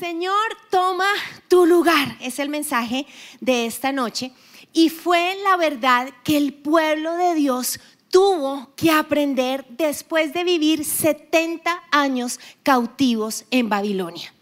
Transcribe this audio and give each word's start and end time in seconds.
Señor, 0.00 0.56
toma 0.70 1.04
tu 1.48 1.66
lugar. 1.66 2.16
Es 2.22 2.38
el 2.38 2.48
mensaje 2.48 3.06
de 3.42 3.66
esta 3.66 3.92
noche. 3.92 4.32
Y 4.72 4.88
fue 4.88 5.36
la 5.44 5.58
verdad 5.58 6.08
que 6.24 6.38
el 6.38 6.54
pueblo 6.54 7.14
de 7.16 7.34
Dios 7.34 7.78
tuvo 8.08 8.72
que 8.76 8.90
aprender 8.90 9.66
después 9.68 10.32
de 10.32 10.42
vivir 10.42 10.86
70 10.86 11.82
años 11.90 12.40
cautivos 12.62 13.44
en 13.50 13.68
Babilonia. 13.68 14.32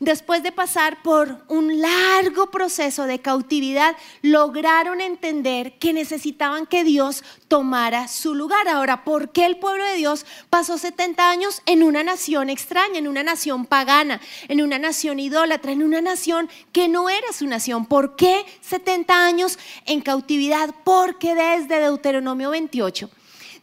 Después 0.00 0.42
de 0.42 0.52
pasar 0.52 1.02
por 1.02 1.44
un 1.48 1.80
largo 1.80 2.50
proceso 2.50 3.04
de 3.04 3.20
cautividad, 3.20 3.96
lograron 4.22 5.00
entender 5.00 5.78
que 5.78 5.92
necesitaban 5.92 6.66
que 6.66 6.84
Dios 6.84 7.24
tomara 7.48 8.08
su 8.08 8.34
lugar. 8.34 8.68
Ahora, 8.68 9.04
¿por 9.04 9.32
qué 9.32 9.46
el 9.46 9.58
pueblo 9.58 9.84
de 9.84 9.94
Dios 9.94 10.26
pasó 10.50 10.78
70 10.78 11.30
años 11.30 11.62
en 11.66 11.82
una 11.82 12.02
nación 12.02 12.50
extraña, 12.50 12.98
en 12.98 13.08
una 13.08 13.22
nación 13.22 13.64
pagana, 13.64 14.20
en 14.48 14.62
una 14.62 14.78
nación 14.78 15.18
idólatra, 15.18 15.72
en 15.72 15.82
una 15.82 16.00
nación 16.00 16.50
que 16.72 16.88
no 16.88 17.08
era 17.08 17.32
su 17.32 17.46
nación? 17.46 17.86
¿Por 17.86 18.16
qué 18.16 18.44
70 18.60 19.26
años 19.26 19.58
en 19.86 20.00
cautividad? 20.00 20.74
Porque 20.84 21.34
desde 21.34 21.80
Deuteronomio 21.80 22.50
28 22.50 23.10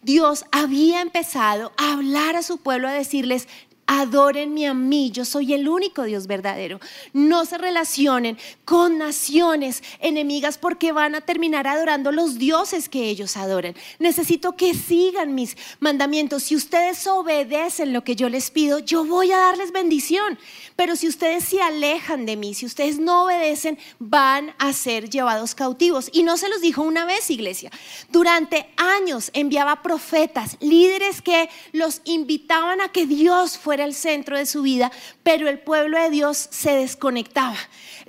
Dios 0.03 0.43
había 0.51 1.01
empezado 1.01 1.71
a 1.77 1.93
hablar 1.93 2.35
a 2.35 2.43
su 2.43 2.57
pueblo, 2.57 2.89
a 2.89 2.91
decirles, 2.91 3.47
Adórenme 3.85 4.65
a 4.65 4.73
mí, 4.73 5.11
yo 5.11 5.25
soy 5.25 5.53
el 5.53 5.67
único 5.67 6.03
Dios 6.03 6.25
verdadero. 6.25 6.79
No 7.11 7.43
se 7.43 7.57
relacionen 7.57 8.37
con 8.63 8.97
naciones 8.97 9.83
enemigas 9.99 10.57
porque 10.57 10.93
van 10.93 11.15
a 11.15 11.21
terminar 11.21 11.67
adorando 11.67 12.13
los 12.13 12.37
dioses 12.37 12.87
que 12.87 13.09
ellos 13.09 13.35
adoran. 13.35 13.75
Necesito 13.99 14.55
que 14.55 14.73
sigan 14.73 15.35
mis 15.35 15.57
mandamientos. 15.81 16.43
Si 16.43 16.55
ustedes 16.55 17.05
obedecen 17.07 17.91
lo 17.91 18.05
que 18.05 18.15
yo 18.15 18.29
les 18.29 18.51
pido, 18.51 18.79
yo 18.79 19.03
voy 19.03 19.33
a 19.33 19.37
darles 19.37 19.73
bendición. 19.73 20.39
Pero 20.77 20.95
si 20.95 21.09
ustedes 21.09 21.43
se 21.43 21.61
alejan 21.61 22.25
de 22.25 22.37
mí, 22.37 22.53
si 22.53 22.65
ustedes 22.65 22.99
no 22.99 23.25
obedecen, 23.25 23.77
van 23.99 24.55
a 24.59 24.71
ser 24.71 25.09
llevados 25.09 25.55
cautivos. 25.55 26.09
Y 26.13 26.23
no 26.23 26.37
se 26.37 26.47
los 26.47 26.61
dijo 26.61 26.83
una 26.83 27.03
vez, 27.03 27.29
iglesia. 27.29 27.69
Durante 28.09 28.69
años 28.77 29.29
enviaba 29.33 29.81
profetas, 29.83 30.55
líderes 30.61 31.21
que 31.21 31.49
los 31.73 32.01
invitaban 32.05 32.79
a 32.79 32.87
que 32.89 33.05
Dios 33.05 33.57
fuera 33.57 33.72
el 33.79 33.93
centro 33.93 34.37
de 34.37 34.45
su 34.45 34.61
vida, 34.61 34.91
pero 35.23 35.47
el 35.49 35.59
pueblo 35.59 35.99
de 36.01 36.09
Dios 36.09 36.47
se 36.51 36.75
desconectaba. 36.75 37.57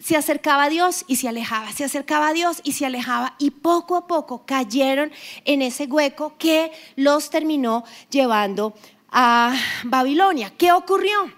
Se 0.02 0.16
acercaba 0.16 0.64
a 0.64 0.68
Dios 0.68 1.04
y 1.06 1.16
se 1.16 1.28
alejaba, 1.28 1.72
se 1.72 1.84
acercaba 1.84 2.28
a 2.28 2.32
Dios 2.32 2.60
y 2.64 2.72
se 2.72 2.86
alejaba. 2.86 3.34
Y 3.38 3.50
poco 3.50 3.96
a 3.96 4.06
poco 4.06 4.44
cayeron 4.44 5.12
en 5.44 5.62
ese 5.62 5.84
hueco 5.86 6.34
que 6.38 6.72
los 6.96 7.30
terminó 7.30 7.84
llevando 8.10 8.74
a 9.10 9.56
Babilonia. 9.84 10.52
¿Qué 10.56 10.72
ocurrió? 10.72 11.32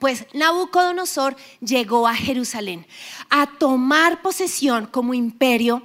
Pues 0.00 0.26
Nabucodonosor 0.32 1.36
llegó 1.60 2.06
a 2.06 2.14
Jerusalén 2.14 2.86
a 3.30 3.46
tomar 3.58 4.22
posesión 4.22 4.86
como 4.86 5.12
imperio 5.12 5.82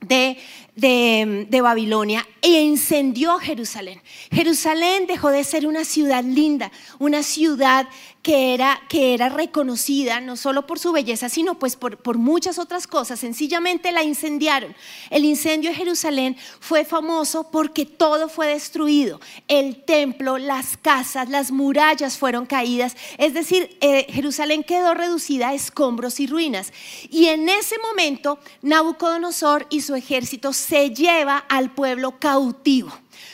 de, 0.00 0.38
de, 0.76 1.60
Babilonia 1.62 2.26
e 2.42 2.60
incendió 2.60 3.38
Jerusalén. 3.38 4.00
Jerusalén 4.30 5.06
dejó 5.06 5.30
de 5.30 5.42
ser 5.42 5.66
una 5.66 5.84
ciudad 5.84 6.22
linda, 6.22 6.70
una 6.98 7.22
ciudad 7.22 7.88
que 8.22 8.54
era, 8.54 8.82
que 8.88 9.14
era 9.14 9.28
reconocida 9.28 10.20
no 10.20 10.36
solo 10.36 10.66
por 10.66 10.78
su 10.78 10.92
belleza, 10.92 11.28
sino 11.28 11.58
pues 11.58 11.76
por, 11.76 11.96
por 11.96 12.18
muchas 12.18 12.58
otras 12.58 12.86
cosas. 12.86 13.20
Sencillamente 13.20 13.92
la 13.92 14.02
incendiaron. 14.02 14.74
El 15.10 15.24
incendio 15.24 15.70
de 15.70 15.76
Jerusalén 15.76 16.36
fue 16.60 16.84
famoso 16.84 17.50
porque 17.50 17.86
todo 17.86 18.28
fue 18.28 18.48
destruido. 18.48 19.20
El 19.48 19.84
templo, 19.84 20.38
las 20.38 20.76
casas, 20.76 21.28
las 21.28 21.52
murallas 21.52 22.18
fueron 22.18 22.46
caídas. 22.46 22.96
Es 23.16 23.32
decir, 23.32 23.76
eh, 23.80 24.06
Jerusalén 24.10 24.64
quedó 24.64 24.92
reducida 24.92 25.48
a 25.48 25.54
escombros 25.54 26.20
y 26.20 26.26
ruinas. 26.26 26.72
Y 27.08 27.26
en 27.26 27.48
ese 27.48 27.76
momento 27.78 28.38
Nabucodonosor 28.62 29.66
y 29.70 29.80
su 29.80 29.94
ejército 29.94 30.52
se 30.66 30.90
lleva 30.90 31.38
al 31.48 31.70
pueblo 31.70 32.18
cautivo. 32.18 32.92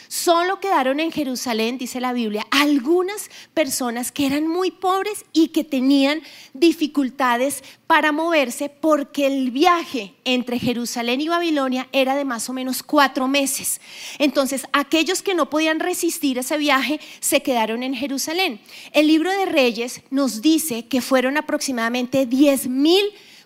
Solo 0.08 0.60
quedaron 0.60 1.00
en 1.00 1.10
Jerusalén, 1.10 1.78
dice 1.78 1.98
la 1.98 2.12
Biblia, 2.12 2.46
algunas 2.50 3.30
personas 3.54 4.12
que 4.12 4.26
eran 4.26 4.46
muy 4.46 4.70
pobres 4.70 5.24
y 5.32 5.48
que 5.48 5.64
tenían 5.64 6.20
dificultades 6.52 7.64
para 7.86 8.12
moverse 8.12 8.68
porque 8.68 9.26
el 9.26 9.50
viaje 9.50 10.14
entre 10.26 10.58
Jerusalén 10.58 11.22
y 11.22 11.28
Babilonia 11.28 11.88
era 11.92 12.14
de 12.14 12.26
más 12.26 12.50
o 12.50 12.52
menos 12.52 12.82
cuatro 12.82 13.26
meses. 13.26 13.80
Entonces, 14.18 14.66
aquellos 14.74 15.22
que 15.22 15.34
no 15.34 15.48
podían 15.48 15.80
resistir 15.80 16.36
ese 16.36 16.58
viaje 16.58 17.00
se 17.20 17.40
quedaron 17.40 17.82
en 17.82 17.94
Jerusalén. 17.94 18.60
El 18.92 19.06
libro 19.06 19.30
de 19.30 19.46
Reyes 19.46 20.02
nos 20.10 20.42
dice 20.42 20.86
que 20.88 21.00
fueron 21.00 21.38
aproximadamente 21.38 22.26
10 22.26 22.68
mil 22.68 23.02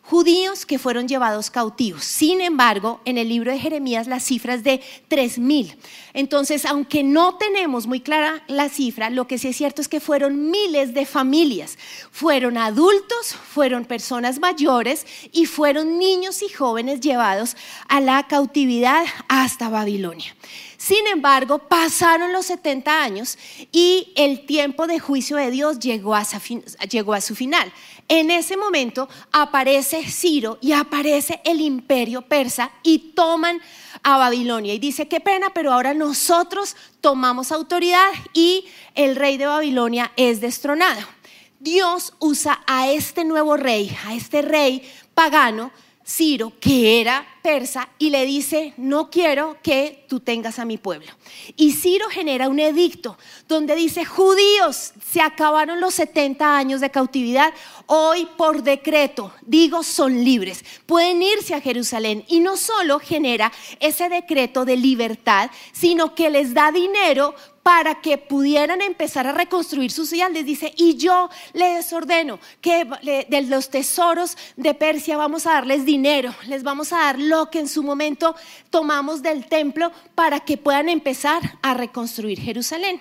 judíos 0.09 0.67
que 0.67 0.79
fueron 0.79 1.09
llevados 1.09 1.51
cautivos. 1.51 2.05
Sin 2.05 2.41
embargo, 2.41 3.01
en 3.05 3.19
el 3.19 3.29
libro 3.29 3.51
de 3.51 3.59
Jeremías 3.59 4.07
la 4.07 4.21
cifra 4.21 4.55
es 4.55 4.63
de 4.63 4.81
3.000. 5.11 5.77
Entonces, 6.15 6.65
aunque 6.65 7.03
no 7.03 7.35
tenemos 7.35 7.89
muy 7.89 8.01
clara 8.01 8.45
la 8.47 8.69
cifra, 8.69 9.11
lo 9.11 9.27
que 9.27 9.37
sí 9.37 9.49
es 9.49 9.57
cierto 9.57 9.83
es 9.83 9.89
que 9.89 9.99
fueron 9.99 10.51
miles 10.51 10.95
de 10.95 11.07
familias. 11.07 11.77
Fueron 12.13 12.57
adultos, 12.57 13.35
fueron 13.35 13.85
personas 13.85 14.39
mayores 14.39 15.07
y 15.33 15.47
fueron 15.47 15.99
niños 15.99 16.41
y 16.43 16.49
jóvenes 16.51 17.01
llevados 17.01 17.57
a 17.89 18.01
la 18.01 18.29
cautividad 18.29 19.05
hasta 19.29 19.69
Babilonia. 19.69 20.37
Sin 20.87 21.07
embargo, 21.09 21.59
pasaron 21.59 22.33
los 22.33 22.47
70 22.47 23.03
años 23.03 23.39
y 23.73 24.13
el 24.15 24.47
tiempo 24.47 24.87
de 24.87 25.01
juicio 25.01 25.37
de 25.37 25.51
Dios 25.51 25.81
llegó 25.81 26.15
a, 26.15 26.25
su 26.25 27.35
final. 27.35 27.73
En 28.09 28.31
ese 28.31 28.57
momento 28.57 29.09
aparece 29.33 30.09
Ciro 30.09 30.59
y 30.61 30.73
aparece 30.73 31.41
el 31.45 31.61
imperio 31.61 32.23
persa 32.23 32.71
y 32.83 33.13
toman 33.15 33.61
a 34.03 34.17
Babilonia. 34.17 34.75
Y 34.75 34.79
dice, 34.79 35.09
qué 35.09 35.21
pena, 35.21 35.51
pero 35.53 35.73
ahora 35.73 35.93
nosotros 35.93 36.77
tomamos 37.01 37.51
autoridad 37.51 38.11
y 38.33 38.65
el 38.95 39.17
rey 39.17 39.37
de 39.37 39.47
Babilonia 39.47 40.13
es 40.17 40.41
destronado. 40.41 41.01
Dios 41.59 42.15
usa 42.21 42.63
a 42.67 42.89
este 42.91 43.25
nuevo 43.25 43.57
rey, 43.57 43.97
a 44.07 44.15
este 44.15 44.43
rey 44.43 44.89
pagano, 45.15 45.73
Ciro, 46.07 46.53
que 46.61 47.01
era 47.01 47.27
persa, 47.47 47.89
y 47.97 48.11
le 48.11 48.27
dice, 48.27 48.75
no 48.77 49.09
quiero 49.09 49.59
que 49.63 50.05
tú 50.09 50.19
tengas 50.19 50.59
a 50.59 50.65
mi 50.65 50.79
pueblo. 50.79 51.07
Y 51.55 51.75
Ciro 51.75 52.09
genera 52.11 52.49
un 52.49 52.59
edicto 52.59 53.17
donde 53.47 53.77
dice, 53.77 54.05
judíos, 54.05 54.93
se 55.13 55.21
acabaron 55.21 55.81
los 55.81 55.95
70 55.95 56.57
años 56.57 56.81
de 56.81 56.91
cautividad, 56.91 57.55
hoy 57.87 58.27
por 58.37 58.65
decreto, 58.65 59.33
digo, 59.43 59.85
son 59.85 60.25
libres, 60.25 60.65
pueden 60.87 61.23
irse 61.23 61.55
a 61.55 61.61
Jerusalén. 61.61 62.25
Y 62.27 62.41
no 62.41 62.57
solo 62.57 62.99
genera 62.99 63.53
ese 63.79 64.09
decreto 64.09 64.65
de 64.65 64.77
libertad, 64.77 65.49
sino 65.71 66.17
que 66.17 66.31
les 66.31 66.53
da 66.53 66.73
dinero 66.73 67.33
para 67.67 68.01
que 68.01 68.17
pudieran 68.17 68.81
empezar 68.81 69.27
a 69.27 69.33
reconstruir 69.33 69.91
su 69.91 70.07
ciudad. 70.07 70.31
Les 70.31 70.47
dice, 70.47 70.73
y 70.77 70.95
yo 70.97 71.29
les 71.53 71.93
ordeno 71.93 72.39
que 72.61 72.85
de 73.29 73.43
los 73.43 73.71
tesoros 73.71 74.37
de 74.57 74.73
Persia 74.73 75.17
vamos 75.17 75.49
a 75.49 75.55
darles 75.55 75.85
dinero, 75.85 76.33
les 76.47 76.63
vamos 76.63 76.93
a 76.93 76.99
dar 76.99 77.19
que 77.51 77.61
en 77.61 77.69
su 77.69 77.83
momento 77.83 78.35
tomamos 78.71 79.23
del 79.23 79.47
templo 79.47 79.93
para 80.15 80.41
que 80.41 80.57
puedan 80.57 80.89
empezar 80.89 81.59
a 81.63 81.75
reconstruir 81.75 82.41
Jerusalén. 82.41 83.01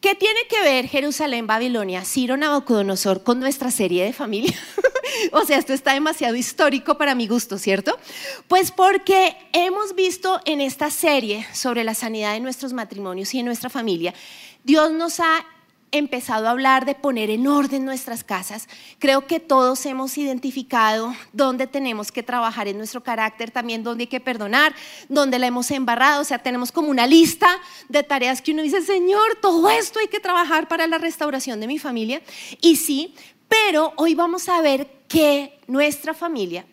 ¿Qué 0.00 0.14
tiene 0.14 0.40
que 0.48 0.60
ver 0.62 0.86
Jerusalén, 0.86 1.48
Babilonia, 1.48 2.04
Ciro, 2.04 2.36
Nabucodonosor 2.36 3.24
con 3.24 3.40
nuestra 3.40 3.72
serie 3.72 4.04
de 4.04 4.12
familia? 4.12 4.56
o 5.32 5.44
sea, 5.44 5.58
esto 5.58 5.72
está 5.72 5.92
demasiado 5.92 6.36
histórico 6.36 6.96
para 6.96 7.16
mi 7.16 7.26
gusto, 7.26 7.58
¿cierto? 7.58 7.98
Pues 8.46 8.70
porque 8.70 9.36
hemos 9.52 9.96
visto 9.96 10.40
en 10.44 10.60
esta 10.60 10.90
serie 10.90 11.46
sobre 11.52 11.82
la 11.82 11.94
sanidad 11.94 12.34
de 12.34 12.40
nuestros 12.40 12.72
matrimonios 12.72 13.34
y 13.34 13.40
en 13.40 13.46
nuestra 13.46 13.70
familia, 13.70 14.14
Dios 14.62 14.92
nos 14.92 15.18
ha 15.18 15.44
empezado 15.90 16.46
a 16.46 16.50
hablar 16.50 16.84
de 16.84 16.94
poner 16.94 17.30
en 17.30 17.46
orden 17.46 17.84
nuestras 17.84 18.24
casas, 18.24 18.68
creo 18.98 19.26
que 19.26 19.40
todos 19.40 19.84
hemos 19.86 20.18
identificado 20.18 21.14
dónde 21.32 21.66
tenemos 21.66 22.12
que 22.12 22.22
trabajar 22.22 22.68
en 22.68 22.78
nuestro 22.78 23.02
carácter, 23.02 23.50
también 23.50 23.82
dónde 23.82 24.02
hay 24.02 24.08
que 24.08 24.20
perdonar, 24.20 24.74
dónde 25.08 25.38
la 25.38 25.46
hemos 25.46 25.70
embarrado, 25.70 26.22
o 26.22 26.24
sea, 26.24 26.38
tenemos 26.38 26.72
como 26.72 26.88
una 26.88 27.06
lista 27.06 27.48
de 27.88 28.02
tareas 28.02 28.42
que 28.42 28.52
uno 28.52 28.62
dice, 28.62 28.82
Señor, 28.82 29.38
todo 29.40 29.70
esto 29.70 29.98
hay 29.98 30.08
que 30.08 30.20
trabajar 30.20 30.68
para 30.68 30.86
la 30.86 30.98
restauración 30.98 31.60
de 31.60 31.66
mi 31.66 31.78
familia. 31.78 32.22
Y 32.60 32.76
sí, 32.76 33.14
pero 33.48 33.92
hoy 33.96 34.14
vamos 34.14 34.48
a 34.48 34.60
ver 34.60 34.88
que 35.08 35.58
nuestra 35.66 36.12
familia, 36.12 36.66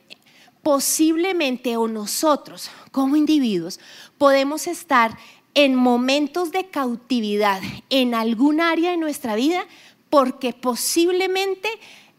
posiblemente 0.62 1.78
o 1.78 1.88
nosotros 1.88 2.70
como 2.92 3.16
individuos, 3.16 3.80
podemos 4.18 4.68
estar 4.68 5.18
en 5.56 5.74
momentos 5.76 6.52
de 6.52 6.68
cautividad 6.68 7.62
en 7.90 8.14
algún 8.14 8.62
área 8.62 8.92
de 8.92 8.98
nuestra 8.98 9.36
vida 9.36 9.66
porque 10.10 10.54
posiblemente 10.54 11.70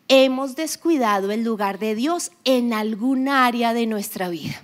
hemos 0.09 0.57
descuidado 0.57 1.31
el 1.31 1.45
lugar 1.45 1.79
de 1.79 1.95
Dios 1.95 2.33
en 2.45 2.73
algún 2.73 3.29
área 3.29 3.75
de 3.75 3.87
nuestra 3.87 4.29
vida. 4.29 4.63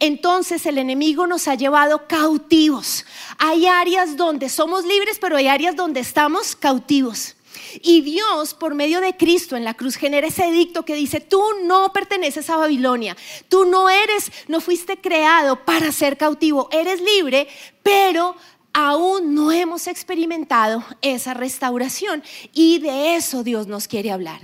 Entonces 0.00 0.66
el 0.66 0.78
enemigo 0.78 1.26
nos 1.26 1.48
ha 1.48 1.54
llevado 1.54 2.06
cautivos. 2.06 3.04
Hay 3.38 3.66
áreas 3.66 4.16
donde 4.16 4.48
somos 4.48 4.84
libres, 4.84 5.18
pero 5.18 5.36
hay 5.36 5.48
áreas 5.48 5.76
donde 5.76 6.00
estamos 6.00 6.54
cautivos. 6.54 7.36
Y 7.82 8.00
Dios, 8.02 8.54
por 8.54 8.74
medio 8.74 9.00
de 9.00 9.16
Cristo 9.16 9.56
en 9.56 9.64
la 9.64 9.74
cruz, 9.74 9.96
genera 9.96 10.26
ese 10.26 10.48
edicto 10.48 10.84
que 10.84 10.94
dice, 10.94 11.20
tú 11.20 11.42
no 11.64 11.92
perteneces 11.92 12.48
a 12.50 12.56
Babilonia, 12.56 13.16
tú 13.48 13.64
no 13.64 13.88
eres, 13.88 14.30
no 14.48 14.60
fuiste 14.60 15.00
creado 15.00 15.64
para 15.64 15.92
ser 15.92 16.16
cautivo, 16.16 16.68
eres 16.72 17.00
libre, 17.00 17.48
pero 17.82 18.36
aún 18.72 19.34
no 19.34 19.50
hemos 19.50 19.86
experimentado 19.86 20.84
esa 21.02 21.34
restauración. 21.34 22.22
Y 22.52 22.78
de 22.78 23.16
eso 23.16 23.42
Dios 23.42 23.66
nos 23.66 23.88
quiere 23.88 24.10
hablar. 24.10 24.40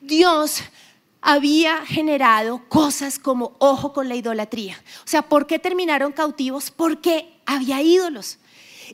Dios 0.00 0.62
había 1.20 1.84
generado 1.84 2.68
cosas 2.68 3.18
como 3.18 3.56
ojo 3.58 3.92
con 3.92 4.08
la 4.08 4.14
idolatría. 4.14 4.82
O 5.04 5.08
sea, 5.08 5.22
¿por 5.22 5.46
qué 5.46 5.58
terminaron 5.58 6.12
cautivos? 6.12 6.70
Porque 6.70 7.40
había 7.46 7.82
ídolos. 7.82 8.38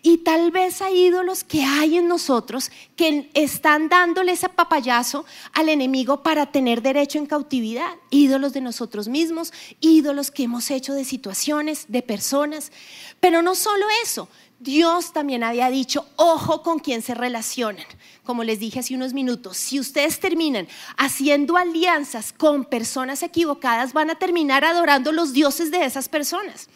Y 0.02 0.18
tal 0.18 0.50
vez 0.50 0.82
hay 0.82 1.06
ídolos 1.06 1.44
que 1.44 1.62
hay 1.62 1.96
en 1.98 2.08
nosotros 2.08 2.70
que 2.96 3.30
están 3.34 3.88
dándole 3.88 4.32
ese 4.32 4.48
papayazo 4.48 5.24
al 5.52 5.68
enemigo 5.68 6.22
para 6.22 6.46
tener 6.46 6.82
derecho 6.82 7.18
en 7.18 7.26
cautividad. 7.26 7.94
Ídolos 8.10 8.52
de 8.52 8.60
nosotros 8.60 9.08
mismos, 9.08 9.52
ídolos 9.80 10.30
que 10.30 10.44
hemos 10.44 10.70
hecho 10.70 10.94
de 10.94 11.04
situaciones, 11.04 11.86
de 11.88 12.02
personas. 12.02 12.72
Pero 13.20 13.42
no 13.42 13.54
solo 13.54 13.86
eso, 14.02 14.28
Dios 14.64 15.12
también 15.12 15.44
había 15.44 15.68
dicho, 15.68 16.06
ojo 16.16 16.62
con 16.62 16.78
quién 16.78 17.02
se 17.02 17.14
relacionan. 17.14 17.84
Como 18.22 18.44
les 18.44 18.60
dije 18.60 18.80
hace 18.80 18.94
unos 18.94 19.12
minutos, 19.12 19.58
si 19.58 19.78
ustedes 19.78 20.20
terminan 20.20 20.68
haciendo 20.96 21.58
alianzas 21.58 22.32
con 22.32 22.64
personas 22.64 23.22
equivocadas, 23.22 23.92
van 23.92 24.08
a 24.08 24.14
terminar 24.14 24.64
adorando 24.64 25.12
los 25.12 25.34
dioses 25.34 25.70
de 25.70 25.84
esas 25.84 26.08
personas. 26.08 26.68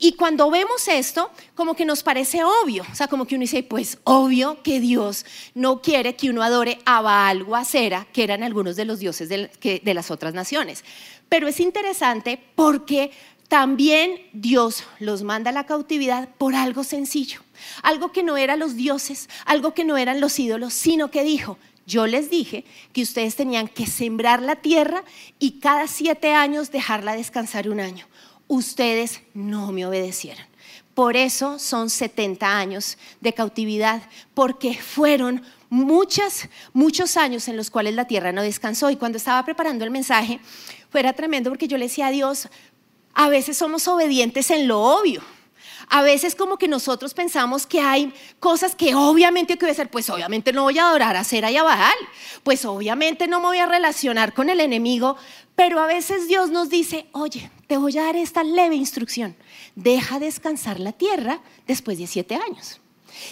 Y 0.00 0.12
cuando 0.12 0.48
vemos 0.48 0.86
esto, 0.86 1.28
como 1.56 1.74
que 1.74 1.84
nos 1.84 2.04
parece 2.04 2.44
obvio, 2.44 2.84
o 2.90 2.94
sea, 2.94 3.08
como 3.08 3.26
que 3.26 3.34
uno 3.34 3.42
dice, 3.42 3.64
pues 3.64 3.98
obvio 4.04 4.62
que 4.62 4.78
Dios 4.78 5.26
no 5.54 5.82
quiere 5.82 6.14
que 6.14 6.30
uno 6.30 6.44
adore 6.44 6.78
a 6.84 7.00
Baal 7.00 7.42
o 7.42 7.56
a 7.56 7.64
Sera, 7.64 8.06
que 8.12 8.22
eran 8.22 8.44
algunos 8.44 8.76
de 8.76 8.84
los 8.84 9.00
dioses 9.00 9.28
de 9.28 9.94
las 9.94 10.10
otras 10.12 10.34
naciones. 10.34 10.84
Pero 11.28 11.48
es 11.48 11.58
interesante 11.58 12.40
porque 12.54 13.10
también 13.48 14.20
Dios 14.32 14.84
los 15.00 15.24
manda 15.24 15.50
a 15.50 15.54
la 15.54 15.66
cautividad 15.66 16.28
por 16.38 16.54
algo 16.54 16.84
sencillo, 16.84 17.40
algo 17.82 18.12
que 18.12 18.22
no 18.22 18.36
eran 18.36 18.60
los 18.60 18.76
dioses, 18.76 19.28
algo 19.46 19.74
que 19.74 19.84
no 19.84 19.96
eran 19.96 20.20
los 20.20 20.38
ídolos, 20.38 20.74
sino 20.74 21.10
que 21.10 21.24
dijo, 21.24 21.58
yo 21.86 22.06
les 22.06 22.30
dije 22.30 22.64
que 22.92 23.02
ustedes 23.02 23.34
tenían 23.34 23.66
que 23.66 23.86
sembrar 23.86 24.42
la 24.42 24.56
tierra 24.56 25.02
y 25.40 25.58
cada 25.58 25.88
siete 25.88 26.34
años 26.34 26.70
dejarla 26.70 27.16
descansar 27.16 27.68
un 27.68 27.80
año 27.80 28.06
ustedes 28.48 29.20
no 29.34 29.70
me 29.70 29.86
obedecieron. 29.86 30.44
Por 30.94 31.16
eso 31.16 31.60
son 31.60 31.90
70 31.90 32.58
años 32.58 32.98
de 33.20 33.32
cautividad, 33.32 34.02
porque 34.34 34.74
fueron 34.74 35.44
muchas, 35.70 36.48
muchos 36.72 37.16
años 37.16 37.46
en 37.46 37.56
los 37.56 37.70
cuales 37.70 37.94
la 37.94 38.06
tierra 38.06 38.32
no 38.32 38.42
descansó. 38.42 38.90
Y 38.90 38.96
cuando 38.96 39.18
estaba 39.18 39.44
preparando 39.44 39.84
el 39.84 39.92
mensaje, 39.92 40.40
fuera 40.90 41.12
tremendo 41.12 41.50
porque 41.50 41.68
yo 41.68 41.78
le 41.78 41.84
decía 41.84 42.08
a 42.08 42.10
Dios, 42.10 42.48
a 43.14 43.28
veces 43.28 43.56
somos 43.56 43.86
obedientes 43.86 44.50
en 44.50 44.66
lo 44.66 44.80
obvio. 44.80 45.22
A 45.90 46.02
veces 46.02 46.34
como 46.34 46.58
que 46.58 46.68
nosotros 46.68 47.14
pensamos 47.14 47.66
que 47.66 47.80
hay 47.80 48.12
cosas 48.40 48.74
que 48.74 48.94
obviamente 48.94 49.54
hay 49.54 49.58
que 49.58 49.70
hacer, 49.70 49.90
pues 49.90 50.10
obviamente 50.10 50.52
no 50.52 50.64
voy 50.64 50.78
a 50.78 50.88
adorar 50.88 51.16
a 51.16 51.24
Sera 51.24 51.50
y 51.50 51.56
a 51.56 51.64
pues 52.42 52.64
obviamente 52.64 53.26
no 53.26 53.40
me 53.40 53.46
voy 53.46 53.58
a 53.58 53.66
relacionar 53.66 54.34
con 54.34 54.50
el 54.50 54.60
enemigo, 54.60 55.16
pero 55.54 55.80
a 55.80 55.86
veces 55.86 56.28
Dios 56.28 56.50
nos 56.50 56.68
dice, 56.68 57.06
oye, 57.12 57.50
te 57.66 57.76
voy 57.76 57.96
a 57.98 58.04
dar 58.04 58.16
esta 58.16 58.44
leve 58.44 58.76
instrucción, 58.76 59.36
deja 59.74 60.18
descansar 60.18 60.78
la 60.80 60.92
tierra 60.92 61.40
después 61.66 61.98
de 61.98 62.06
siete 62.06 62.34
años. 62.34 62.80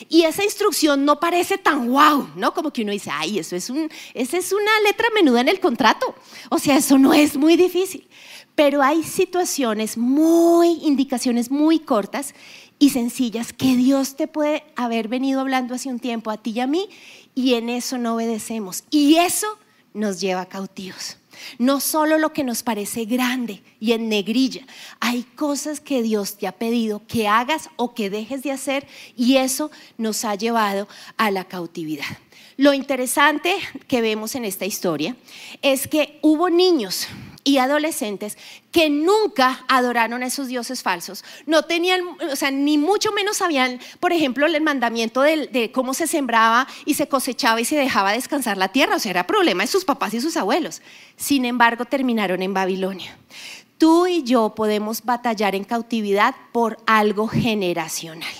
Y 0.08 0.22
esa 0.22 0.44
instrucción 0.44 1.04
no 1.04 1.20
parece 1.20 1.58
tan 1.58 1.88
guau, 1.88 2.28
¿no? 2.34 2.52
Como 2.52 2.72
que 2.72 2.82
uno 2.82 2.92
dice, 2.92 3.10
ay, 3.12 3.38
eso 3.38 3.56
es, 3.56 3.70
un, 3.70 3.90
es 4.14 4.52
una 4.52 4.80
letra 4.80 5.08
menuda 5.14 5.40
en 5.40 5.48
el 5.48 5.60
contrato. 5.60 6.14
O 6.50 6.58
sea, 6.58 6.76
eso 6.76 6.98
no 6.98 7.12
es 7.14 7.36
muy 7.36 7.56
difícil. 7.56 8.08
Pero 8.56 8.82
hay 8.82 9.04
situaciones 9.04 9.96
muy, 9.96 10.80
indicaciones 10.82 11.50
muy 11.50 11.78
cortas 11.78 12.34
y 12.78 12.90
sencillas 12.90 13.52
que 13.52 13.76
Dios 13.76 14.16
te 14.16 14.26
puede 14.26 14.64
haber 14.74 15.08
venido 15.08 15.40
hablando 15.40 15.74
hace 15.74 15.88
un 15.88 16.00
tiempo 16.00 16.30
a 16.30 16.38
ti 16.38 16.50
y 16.50 16.60
a 16.60 16.66
mí 16.66 16.88
y 17.34 17.54
en 17.54 17.68
eso 17.68 17.98
no 17.98 18.16
obedecemos. 18.16 18.82
Y 18.90 19.16
eso 19.16 19.46
nos 19.94 20.20
lleva 20.20 20.46
cautivos. 20.46 21.18
No 21.58 21.80
solo 21.80 22.18
lo 22.18 22.32
que 22.32 22.44
nos 22.44 22.62
parece 22.62 23.04
grande 23.04 23.62
y 23.78 23.92
en 23.92 24.08
negrilla, 24.08 24.62
hay 25.00 25.22
cosas 25.22 25.80
que 25.80 26.02
Dios 26.02 26.36
te 26.36 26.46
ha 26.46 26.52
pedido 26.52 27.02
que 27.06 27.28
hagas 27.28 27.68
o 27.76 27.94
que 27.94 28.10
dejes 28.10 28.42
de 28.42 28.52
hacer 28.52 28.86
y 29.16 29.36
eso 29.36 29.70
nos 29.98 30.24
ha 30.24 30.34
llevado 30.34 30.88
a 31.18 31.30
la 31.30 31.44
cautividad. 31.44 32.06
Lo 32.56 32.72
interesante 32.72 33.54
que 33.86 34.00
vemos 34.00 34.34
en 34.34 34.46
esta 34.46 34.64
historia 34.64 35.14
es 35.60 35.86
que 35.88 36.18
hubo 36.22 36.48
niños 36.48 37.06
y 37.46 37.58
adolescentes 37.58 38.36
que 38.72 38.90
nunca 38.90 39.64
adoraron 39.68 40.24
a 40.24 40.26
esos 40.26 40.48
dioses 40.48 40.82
falsos. 40.82 41.24
No 41.46 41.62
tenían, 41.62 42.00
o 42.32 42.34
sea, 42.34 42.50
ni 42.50 42.76
mucho 42.76 43.12
menos 43.12 43.36
sabían, 43.36 43.78
por 44.00 44.12
ejemplo, 44.12 44.46
el 44.46 44.60
mandamiento 44.60 45.22
de, 45.22 45.70
cómo 45.72 45.94
se 45.94 46.08
sembraba 46.08 46.66
y 46.84 46.94
se 46.94 47.06
cosechaba 47.06 47.60
y 47.60 47.64
se 47.64 47.76
dejaba 47.76 48.12
descansar 48.12 48.58
la 48.58 48.68
tierra. 48.68 48.96
O 48.96 48.98
sea, 48.98 49.10
era 49.10 49.28
problema 49.28 49.62
de 49.62 49.68
sus 49.68 49.84
papás 49.84 50.12
y 50.14 50.20
sus 50.20 50.36
abuelos. 50.36 50.82
Sin 51.16 51.44
embargo, 51.44 51.84
terminaron 51.84 52.42
en 52.42 52.52
Babilonia. 52.52 53.16
Tú 53.78 54.08
y 54.08 54.24
yo 54.24 54.56
podemos 54.56 55.04
batallar 55.04 55.54
en 55.54 55.62
cautividad 55.62 56.34
por 56.50 56.78
algo 56.84 57.28
generacional 57.28 58.34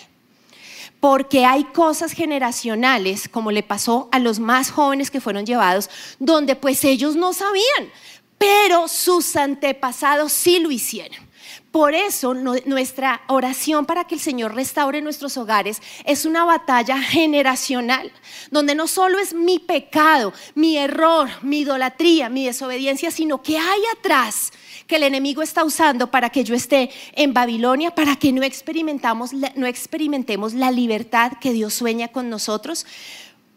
porque 0.98 1.44
hay 1.44 1.62
cosas 1.62 2.10
generacionales, 2.12 3.28
como 3.28 3.52
le 3.52 3.62
pasó 3.62 4.08
a 4.10 4.18
los 4.18 4.40
más 4.40 4.72
jóvenes 4.72 5.10
que 5.10 5.20
fueron 5.20 5.46
llevados, 5.46 5.88
donde 6.18 6.56
pues 6.56 6.82
ellos 6.84 7.14
no 7.14 7.32
sabían, 7.32 7.92
pero 8.38 8.88
sus 8.88 9.36
antepasados 9.36 10.32
sí 10.32 10.58
lo 10.58 10.70
hicieron. 10.70 11.26
Por 11.70 11.94
eso 11.94 12.32
nuestra 12.32 13.20
oración 13.26 13.84
para 13.84 14.04
que 14.04 14.14
el 14.14 14.20
Señor 14.20 14.54
restaure 14.54 15.02
nuestros 15.02 15.36
hogares 15.36 15.82
es 16.06 16.24
una 16.24 16.46
batalla 16.46 16.98
generacional, 17.02 18.10
donde 18.50 18.74
no 18.74 18.86
solo 18.86 19.18
es 19.18 19.34
mi 19.34 19.58
pecado, 19.58 20.32
mi 20.54 20.78
error, 20.78 21.28
mi 21.42 21.60
idolatría, 21.60 22.30
mi 22.30 22.46
desobediencia, 22.46 23.10
sino 23.10 23.42
que 23.42 23.58
hay 23.58 23.80
atrás 23.98 24.52
que 24.86 24.96
el 24.96 25.02
enemigo 25.02 25.42
está 25.42 25.64
usando 25.64 26.10
para 26.10 26.30
que 26.30 26.44
yo 26.44 26.54
esté 26.54 26.90
en 27.12 27.34
Babilonia, 27.34 27.90
para 27.90 28.16
que 28.16 28.32
no, 28.32 28.42
experimentemos 28.42 30.54
la 30.54 30.70
libertad 30.70 31.32
que 31.40 31.52
Dios 31.52 31.74
sueña 31.74 32.08
con 32.08 32.30
nosotros. 32.30 32.86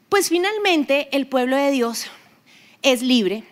Pues 0.09 0.27
finalmente 0.29 1.07
el 1.13 1.27
pueblo 1.27 1.55
de 1.55 1.71
Dios 1.71 2.07
es 2.81 3.01
libre, 3.01 3.45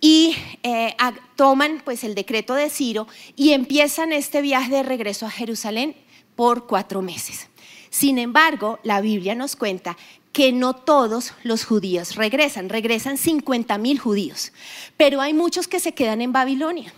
y 0.00 0.36
eh, 0.62 0.96
toman 1.36 1.80
pues 1.84 2.04
el 2.04 2.14
decreto 2.14 2.54
de 2.54 2.70
Ciro 2.70 3.06
y 3.34 3.52
empiezan 3.52 4.12
este 4.12 4.42
viaje 4.42 4.70
de 4.70 4.82
regreso 4.82 5.26
a 5.26 5.30
Jerusalén 5.30 5.96
por 6.34 6.66
cuatro 6.66 7.02
meses. 7.02 7.48
Sin 7.90 8.18
embargo, 8.18 8.78
la 8.82 9.00
Biblia 9.00 9.34
nos 9.34 9.56
cuenta 9.56 9.96
que 10.32 10.52
no 10.52 10.74
todos 10.74 11.32
los 11.44 11.64
judíos 11.64 12.14
regresan, 12.14 12.68
regresan 12.68 13.16
50 13.16 13.78
mil 13.78 13.98
judíos, 13.98 14.52
pero 14.98 15.22
hay 15.22 15.32
muchos 15.32 15.66
que 15.66 15.80
se 15.80 15.94
quedan 15.94 16.20
en 16.20 16.32
Babilonia. 16.32 16.92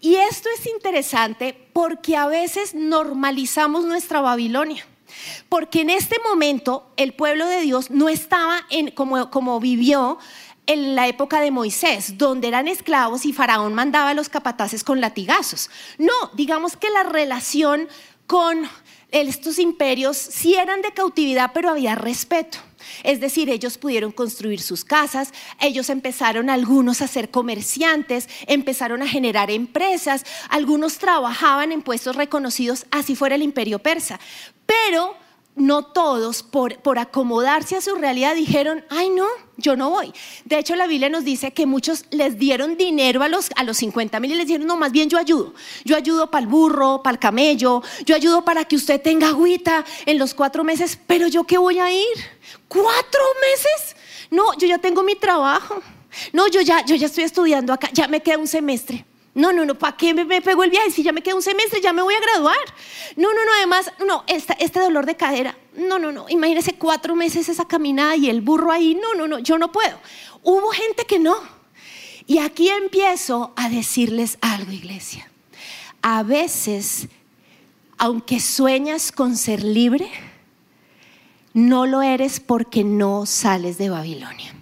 Y 0.00 0.14
esto 0.14 0.48
es 0.58 0.66
interesante 0.66 1.54
porque 1.74 2.16
a 2.16 2.26
veces 2.26 2.74
normalizamos 2.74 3.84
nuestra 3.84 4.22
Babilonia. 4.22 4.86
Porque 5.48 5.80
en 5.80 5.90
este 5.90 6.16
momento 6.26 6.90
el 6.96 7.12
pueblo 7.12 7.46
de 7.46 7.60
Dios 7.60 7.90
no 7.90 8.08
estaba 8.08 8.60
en, 8.70 8.90
como, 8.90 9.30
como 9.30 9.60
vivió 9.60 10.18
en 10.68 10.94
la 10.94 11.08
época 11.08 11.40
de 11.40 11.50
Moisés, 11.50 12.18
donde 12.18 12.46
eran 12.46 12.68
esclavos 12.68 13.24
y 13.24 13.32
Faraón 13.32 13.74
mandaba 13.74 14.10
a 14.10 14.14
los 14.14 14.28
capataces 14.28 14.84
con 14.84 15.00
latigazos. 15.00 15.70
No, 15.96 16.12
digamos 16.34 16.76
que 16.76 16.90
la 16.90 17.02
relación 17.02 17.88
con 18.26 18.68
estos 19.10 19.58
imperios 19.58 20.18
sí 20.18 20.54
eran 20.54 20.82
de 20.82 20.92
cautividad, 20.92 21.52
pero 21.54 21.70
había 21.70 21.94
respeto. 21.94 22.58
Es 23.02 23.18
decir, 23.18 23.48
ellos 23.48 23.78
pudieron 23.78 24.12
construir 24.12 24.60
sus 24.60 24.84
casas, 24.84 25.32
ellos 25.58 25.88
empezaron 25.88 26.50
algunos 26.50 27.00
a 27.00 27.08
ser 27.08 27.30
comerciantes, 27.30 28.28
empezaron 28.46 29.00
a 29.00 29.08
generar 29.08 29.50
empresas, 29.50 30.24
algunos 30.50 30.98
trabajaban 30.98 31.72
en 31.72 31.80
puestos 31.80 32.14
reconocidos, 32.14 32.84
así 32.90 33.16
fuera 33.16 33.36
el 33.36 33.42
imperio 33.42 33.78
persa. 33.78 34.20
Pero 34.66 35.16
no 35.58 35.82
todos, 35.84 36.42
por, 36.42 36.78
por, 36.78 36.98
acomodarse 36.98 37.76
a 37.76 37.80
su 37.80 37.94
realidad, 37.94 38.34
dijeron, 38.34 38.84
ay 38.88 39.10
no, 39.10 39.26
yo 39.56 39.76
no 39.76 39.90
voy. 39.90 40.12
De 40.44 40.58
hecho, 40.58 40.76
la 40.76 40.86
Biblia 40.86 41.08
nos 41.08 41.24
dice 41.24 41.52
que 41.52 41.66
muchos 41.66 42.04
les 42.10 42.38
dieron 42.38 42.76
dinero 42.76 43.22
a 43.22 43.28
los, 43.28 43.50
a 43.56 43.64
los 43.64 43.76
50 43.78 44.20
mil 44.20 44.32
y 44.32 44.34
les 44.36 44.46
dijeron, 44.46 44.66
no, 44.66 44.76
más 44.76 44.92
bien 44.92 45.10
yo 45.10 45.18
ayudo. 45.18 45.54
Yo 45.84 45.96
ayudo 45.96 46.30
para 46.30 46.42
el 46.42 46.48
burro, 46.48 47.02
para 47.02 47.14
el 47.14 47.18
camello, 47.18 47.82
yo 48.04 48.14
ayudo 48.14 48.44
para 48.44 48.64
que 48.64 48.76
usted 48.76 49.00
tenga 49.00 49.28
agüita 49.28 49.84
en 50.06 50.18
los 50.18 50.34
cuatro 50.34 50.64
meses, 50.64 50.98
pero 51.06 51.26
yo 51.28 51.44
qué 51.44 51.58
voy 51.58 51.78
a 51.78 51.90
ir? 51.90 52.16
¿Cuatro 52.68 53.22
meses? 53.40 53.96
No, 54.30 54.56
yo 54.58 54.66
ya 54.66 54.78
tengo 54.78 55.02
mi 55.02 55.14
trabajo. 55.14 55.82
No, 56.32 56.48
yo 56.48 56.60
ya, 56.60 56.84
yo 56.84 56.96
ya 56.96 57.06
estoy 57.06 57.24
estudiando 57.24 57.72
acá, 57.72 57.90
ya 57.92 58.08
me 58.08 58.20
queda 58.20 58.38
un 58.38 58.48
semestre. 58.48 59.04
No, 59.38 59.52
no, 59.52 59.64
no, 59.64 59.76
¿para 59.76 59.96
qué 59.96 60.12
me, 60.14 60.42
pegó 60.42 60.64
el 60.64 60.70
viaje? 60.70 60.90
Si 60.90 61.04
ya 61.04 61.12
me 61.12 61.22
queda 61.22 61.36
un 61.36 61.42
semestre, 61.42 61.80
ya 61.80 61.92
me 61.92 62.02
voy 62.02 62.12
a 62.12 62.20
graduar. 62.20 62.58
No, 63.14 63.32
no, 63.32 63.44
no, 63.44 63.52
además, 63.56 63.92
no, 64.04 64.24
este 64.26 64.80
dolor 64.80 65.06
de 65.06 65.16
cadera. 65.16 65.56
No, 65.76 66.00
no, 66.00 66.10
no, 66.10 66.28
imagínese 66.28 66.74
cuatro 66.74 67.14
meses 67.14 67.48
esa 67.48 67.64
caminada 67.64 68.16
y 68.16 68.28
el 68.28 68.40
burro 68.40 68.72
ahí. 68.72 68.96
No, 68.96 69.14
no, 69.14 69.28
no, 69.28 69.38
yo 69.38 69.56
no 69.56 69.70
puedo. 69.70 69.96
Hubo 70.42 70.70
gente 70.70 71.04
que 71.04 71.20
no. 71.20 71.36
Y 72.26 72.38
aquí 72.38 72.68
empiezo 72.68 73.52
a 73.54 73.68
decirles 73.68 74.38
algo, 74.40 74.72
iglesia. 74.72 75.30
A 76.02 76.24
veces, 76.24 77.06
aunque 77.96 78.40
sueñas 78.40 79.12
con 79.12 79.36
ser 79.36 79.62
libre, 79.62 80.10
no 81.54 81.86
lo 81.86 82.02
eres 82.02 82.40
porque 82.40 82.82
no 82.82 83.24
sales 83.24 83.78
de 83.78 83.88
Babilonia 83.90 84.57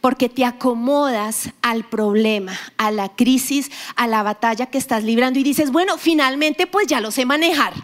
porque 0.00 0.28
te 0.28 0.44
acomodas 0.44 1.50
al 1.62 1.84
problema, 1.84 2.58
a 2.76 2.90
la 2.90 3.08
crisis, 3.10 3.70
a 3.96 4.06
la 4.06 4.22
batalla 4.22 4.66
que 4.66 4.78
estás 4.78 5.04
librando 5.04 5.38
y 5.38 5.42
dices, 5.42 5.70
bueno, 5.70 5.98
finalmente 5.98 6.66
pues 6.66 6.86
ya 6.86 7.00
lo 7.00 7.10
sé 7.10 7.26
manejar, 7.26 7.74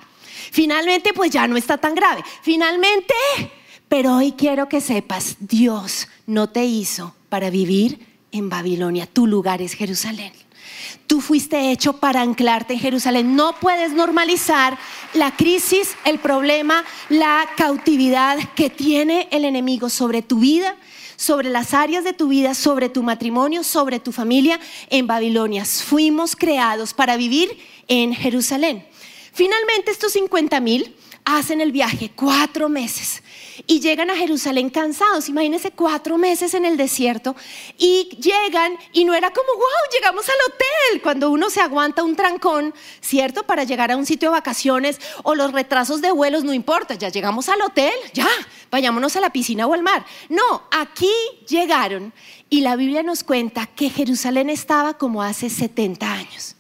finalmente 0.51 1.13
pues 1.13 1.31
ya 1.31 1.47
no 1.47 1.57
está 1.57 1.79
tan 1.79 1.95
grave, 1.95 2.23
finalmente, 2.43 3.15
pero 3.89 4.17
hoy 4.17 4.33
quiero 4.33 4.69
que 4.69 4.81
sepas, 4.81 5.37
Dios 5.41 6.09
no 6.27 6.49
te 6.49 6.65
hizo 6.65 7.15
para 7.29 7.51
vivir 7.51 8.07
en 8.33 8.49
Babilonia, 8.49 9.07
tu 9.07 9.27
lugar 9.27 9.63
es 9.63 9.75
Jerusalén. 9.75 10.33
Tú 11.07 11.21
fuiste 11.21 11.71
hecho 11.71 11.95
para 11.95 12.21
anclarte 12.21 12.75
en 12.75 12.81
Jerusalén. 12.81 13.35
No 13.35 13.55
puedes 13.59 13.93
normalizar 13.93 14.79
la 15.15 15.35
crisis, 15.35 15.97
el 16.05 16.19
problema, 16.19 16.85
la 17.09 17.49
cautividad 17.57 18.39
que 18.55 18.69
tiene 18.69 19.29
el 19.31 19.45
enemigo 19.45 19.89
sobre 19.89 20.23
tu 20.23 20.41
vida, 20.41 20.77
sobre 21.19 21.51
las 21.51 21.75
áreas 21.75 22.05
de 22.05 22.13
tu 22.13 22.29
vida, 22.29 22.55
sobre 22.55 22.89
tu 22.89 23.03
matrimonio, 23.03 23.65
sobre 23.65 23.99
tu 23.99 24.13
familia 24.13 24.61
en 24.89 25.09
Babilonia. 25.09 25.65
Fuimos 25.65 26.37
creados 26.37 26.95
para 26.95 27.17
vivir 27.17 27.59
en 27.89 28.15
Jerusalén. 28.15 28.87
Finalmente 29.33 29.91
estos 29.91 30.13
50 30.13 30.61
mil 30.61 30.95
hacen 31.25 31.61
el 31.61 31.73
viaje 31.73 32.13
cuatro 32.15 32.69
meses 32.69 33.23
y 33.67 33.81
llegan 33.81 34.11
a 34.11 34.17
Jerusalén 34.17 34.71
cansados. 34.71 35.29
Imagínense 35.29 35.71
cuatro 35.71 36.19
meses 36.19 36.55
en 36.55 36.65
el 36.65 36.77
desierto 36.77 37.35
y 37.77 38.09
llegan 38.21 38.77
y 38.93 39.05
no 39.05 39.15
era 39.15 39.31
como, 39.31 39.49
wow, 39.55 39.93
llegamos 39.93 40.29
al 40.29 40.37
hotel, 40.47 41.03
cuando 41.03 41.31
uno 41.31 41.51
se 41.51 41.61
aguanta 41.61 42.03
un 42.03 42.17
trancón, 42.17 42.75
¿cierto? 43.01 43.45
Para 43.45 43.65
llegar 43.65 43.91
a 43.91 43.97
un 43.97 44.07
sitio 44.07 44.31
de 44.31 44.37
vacaciones 44.37 45.01
o 45.23 45.35
los 45.35 45.53
retrasos 45.53 46.01
de 46.01 46.11
vuelos, 46.11 46.45
no 46.45 46.53
importa, 46.53 46.95
ya 46.95 47.09
llegamos 47.09 47.49
al 47.49 47.61
hotel, 47.63 47.95
ya, 48.13 48.29
vayámonos 48.71 49.17
a 49.17 49.21
la 49.21 49.31
piscina 49.31 49.67
o 49.67 49.75
al 49.75 49.83
mar. 49.83 50.05
No, 50.29 50.65
aquí 50.71 51.13
llegaron 51.49 52.13
y 52.51 52.61
la 52.61 52.77
Biblia 52.77 53.03
nos 53.03 53.25
cuenta 53.25 53.67
que 53.67 53.91
Jerusalén 53.91 54.51
estaba 54.51 54.99
como 54.99 55.23
hace 55.23 55.51
70 55.51 56.13
años 56.13 56.58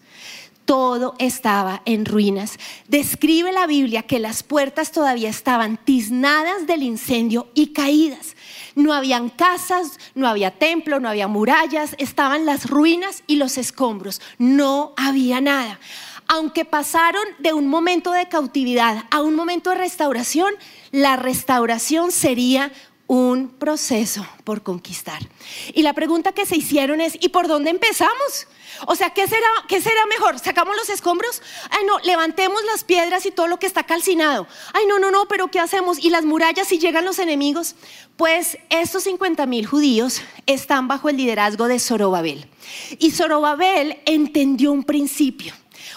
todo 0.68 1.14
estaba 1.18 1.80
en 1.86 2.04
ruinas. 2.04 2.58
Describe 2.88 3.52
la 3.52 3.66
Biblia 3.66 4.02
que 4.02 4.18
las 4.18 4.42
puertas 4.42 4.92
todavía 4.92 5.30
estaban 5.30 5.78
tiznadas 5.78 6.66
del 6.66 6.82
incendio 6.82 7.48
y 7.54 7.68
caídas. 7.68 8.36
No 8.74 8.92
habían 8.92 9.30
casas, 9.30 9.98
no 10.14 10.28
había 10.28 10.50
templo, 10.50 11.00
no 11.00 11.08
había 11.08 11.26
murallas, 11.26 11.94
estaban 11.96 12.44
las 12.44 12.68
ruinas 12.68 13.22
y 13.26 13.36
los 13.36 13.56
escombros. 13.56 14.20
No 14.36 14.92
había 14.98 15.40
nada. 15.40 15.80
Aunque 16.26 16.66
pasaron 16.66 17.24
de 17.38 17.54
un 17.54 17.66
momento 17.66 18.12
de 18.12 18.28
cautividad 18.28 19.06
a 19.10 19.22
un 19.22 19.34
momento 19.34 19.70
de 19.70 19.76
restauración, 19.76 20.52
la 20.90 21.16
restauración 21.16 22.12
sería 22.12 22.72
un 23.08 23.48
proceso 23.48 24.24
por 24.44 24.62
conquistar. 24.62 25.26
Y 25.74 25.82
la 25.82 25.94
pregunta 25.94 26.32
que 26.32 26.46
se 26.46 26.56
hicieron 26.56 27.00
es, 27.00 27.16
¿y 27.20 27.30
por 27.30 27.48
dónde 27.48 27.70
empezamos? 27.70 28.46
O 28.86 28.94
sea, 28.94 29.10
¿qué 29.10 29.26
será, 29.26 29.48
¿qué 29.66 29.80
será 29.80 30.06
mejor? 30.06 30.38
¿Sacamos 30.38 30.76
los 30.76 30.90
escombros? 30.90 31.42
Ay, 31.70 31.84
no, 31.86 31.98
levantemos 32.00 32.62
las 32.64 32.84
piedras 32.84 33.24
y 33.24 33.30
todo 33.30 33.48
lo 33.48 33.58
que 33.58 33.66
está 33.66 33.84
calcinado. 33.84 34.46
Ay, 34.74 34.84
no, 34.86 34.98
no, 34.98 35.10
no, 35.10 35.26
pero 35.26 35.48
¿qué 35.48 35.58
hacemos? 35.58 35.98
¿Y 35.98 36.10
las 36.10 36.26
murallas 36.26 36.68
si 36.68 36.78
llegan 36.78 37.06
los 37.06 37.18
enemigos? 37.18 37.74
Pues 38.18 38.58
estos 38.68 39.04
50 39.04 39.46
mil 39.46 39.66
judíos 39.66 40.20
están 40.44 40.86
bajo 40.86 41.08
el 41.08 41.16
liderazgo 41.16 41.66
de 41.66 41.78
Zorobabel. 41.78 42.46
Y 42.98 43.10
Zorobabel 43.12 44.00
entendió 44.04 44.70
un 44.70 44.84
principio 44.84 45.54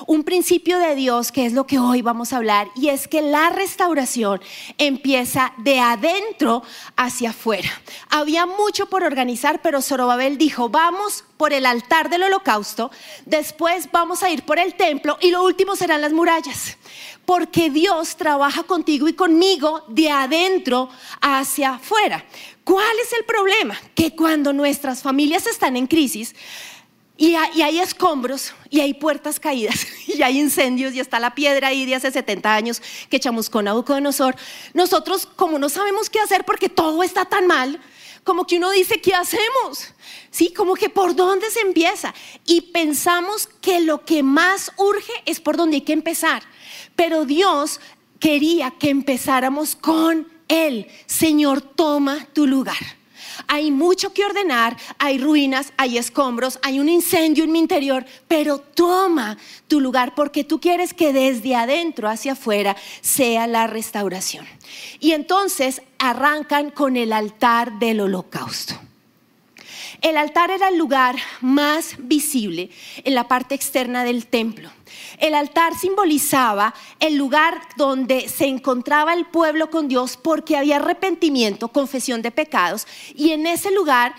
un 0.08 0.24
principio 0.24 0.79
de 0.79 0.96
Dios 0.96 1.31
que 1.31 1.46
es 1.46 1.53
lo 1.53 1.65
que 1.67 1.79
hoy 1.79 2.01
vamos 2.01 2.34
a 2.34 2.38
hablar 2.38 2.70
y 2.75 2.89
es 2.89 3.08
que 3.08 3.22
la 3.22 3.50
restauración 3.50 4.41
empieza 4.77 5.53
de 5.58 5.79
adentro 5.79 6.63
hacia 6.96 7.31
afuera. 7.31 7.70
Había 8.10 8.46
mucho 8.46 8.88
por 8.88 9.03
organizar, 9.03 9.62
pero 9.62 9.81
Zorobabel 9.81 10.38
dijo, 10.38 10.70
vamos 10.70 11.24
por 11.38 11.53
el 11.53 11.65
altar 11.65 12.10
del 12.10 12.24
holocausto, 12.24 12.91
después 13.25 13.89
vamos 13.91 14.24
a 14.24 14.29
ir 14.29 14.43
por 14.43 14.60
el 14.60 14.75
templo 14.75 15.17
y 15.22 15.31
lo 15.31 15.43
último 15.43 15.75
serán 15.75 16.01
las 16.01 16.13
murallas. 16.13 16.77
Porque 17.25 17.70
Dios 17.70 18.17
trabaja 18.17 18.63
contigo 18.63 19.08
y 19.08 19.13
conmigo 19.13 19.84
de 19.88 20.10
adentro 20.10 20.89
hacia 21.22 21.75
afuera. 21.75 22.25
¿Cuál 22.63 22.96
es 23.03 23.13
el 23.13 23.25
problema? 23.25 23.77
Que 23.96 24.15
cuando 24.15 24.53
nuestras 24.53 25.01
familias 25.01 25.48
están 25.48 25.77
en 25.77 25.88
crisis, 25.88 26.36
y, 27.22 27.36
hay 27.36 27.80
escombros 27.80 28.56
y 28.72 28.80
hay 28.80 28.96
puertas 28.96 29.40
caídas 29.40 29.86
y 30.08 30.24
hay 30.24 30.40
incendios 30.40 30.96
y 30.96 31.00
está 31.00 31.20
la 31.20 31.36
piedra 31.36 31.68
ahí 31.68 31.86
de 31.86 31.94
hace 31.94 32.10
70 32.10 32.51
años 32.51 32.82
que 33.12 33.18
echamos 33.18 33.48
con 33.48 33.66
Nabucodonosor. 33.66 34.36
Nosotros 34.74 35.28
como 35.36 35.60
no 35.60 35.70
sabemos 35.70 36.10
qué 36.10 36.20
hacer 36.20 36.46
porque 36.46 36.68
todo 36.68 37.04
está 37.04 37.25
tan 37.25 37.46
mal, 37.46 37.80
como 38.24 38.48
que 38.48 38.58
uno 38.58 38.72
dice, 38.72 39.01
¿qué 39.01 39.13
hacemos? 39.13 39.94
Sí, 40.32 40.51
como 40.51 40.74
que 40.74 40.90
por 40.90 41.16
dónde 41.16 41.51
se 41.51 41.60
empieza. 41.60 42.12
Y 42.48 42.62
pensamos 42.62 43.48
que 43.62 43.82
lo 43.82 44.04
que 44.04 44.24
más 44.24 44.72
urge 44.78 45.13
es 45.28 45.40
por 45.40 45.58
donde 45.58 45.75
hay 45.75 45.82
que 45.82 45.94
empezar. 45.94 46.42
Pero 46.96 47.25
Dios 47.25 47.80
quería 48.20 48.72
que 48.72 48.90
empezáramos 48.90 49.75
con 49.75 50.28
Él. 50.48 50.88
Señor, 51.06 51.62
toma 51.62 52.25
tu 52.34 52.48
lugar 52.48 53.00
hay 53.48 53.72
mucho 53.72 54.14
que 54.14 54.26
ordenar, 54.26 54.78
hay 54.98 55.18
ruinas, 55.18 55.74
hay 55.78 55.98
escombros, 55.98 56.60
hay 56.62 56.80
un 56.80 56.90
incendio 56.90 57.44
en 57.44 57.52
mi 57.52 57.60
interior, 57.60 58.06
pero 58.28 58.60
toma 58.60 59.38
tu 59.68 59.80
lugar 59.80 60.16
porque 60.16 60.44
tú 60.44 60.60
quieres 60.60 60.94
que 60.94 61.14
desde 61.14 61.56
adentro 61.56 62.10
hacia 62.10 62.34
afuera 62.34 62.76
sea 63.02 63.48
la 63.48 63.68
restauración. 63.68 64.46
Y 65.00 65.12
entonces 65.12 65.82
arrancan 65.98 66.72
con 66.72 66.98
el 66.98 67.14
altar 67.14 67.80
del 67.80 68.02
holocausto. 68.02 68.91
El 70.01 70.17
altar 70.17 70.50
era 70.50 70.70
el 70.70 70.79
lugar 70.79 71.15
más 71.41 71.96
visible 72.00 72.72
en 73.03 73.13
la 73.13 73.27
parte 73.27 73.53
externa 73.53 74.03
del 74.03 74.25
templo. 74.25 74.72
El 75.20 75.36
altar 75.36 75.77
simbolizaba 75.77 76.74
el 77.00 77.17
lugar 77.17 77.62
donde 77.77 78.27
se 78.27 78.46
encontraba 78.46 79.13
el 79.13 79.27
pueblo 79.27 79.70
con 79.70 79.88
Dios 79.88 80.17
porque 80.17 80.58
había 80.58 80.77
arrepentimiento, 80.77 81.67
confesión 81.67 82.24
de 82.24 82.31
pecados, 82.31 82.88
y 83.13 83.29
en 83.31 83.46
ese 83.46 83.70
lugar 83.72 84.15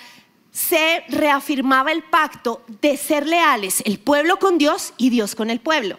se 0.52 1.02
reafirmaba 1.08 1.90
el 1.90 2.04
pacto 2.04 2.62
de 2.80 2.96
ser 2.96 3.26
leales 3.26 3.82
el 3.84 3.98
pueblo 3.98 4.38
con 4.38 4.58
Dios 4.58 4.92
y 4.98 5.10
Dios 5.10 5.34
con 5.34 5.50
el 5.50 5.60
pueblo. 5.60 5.98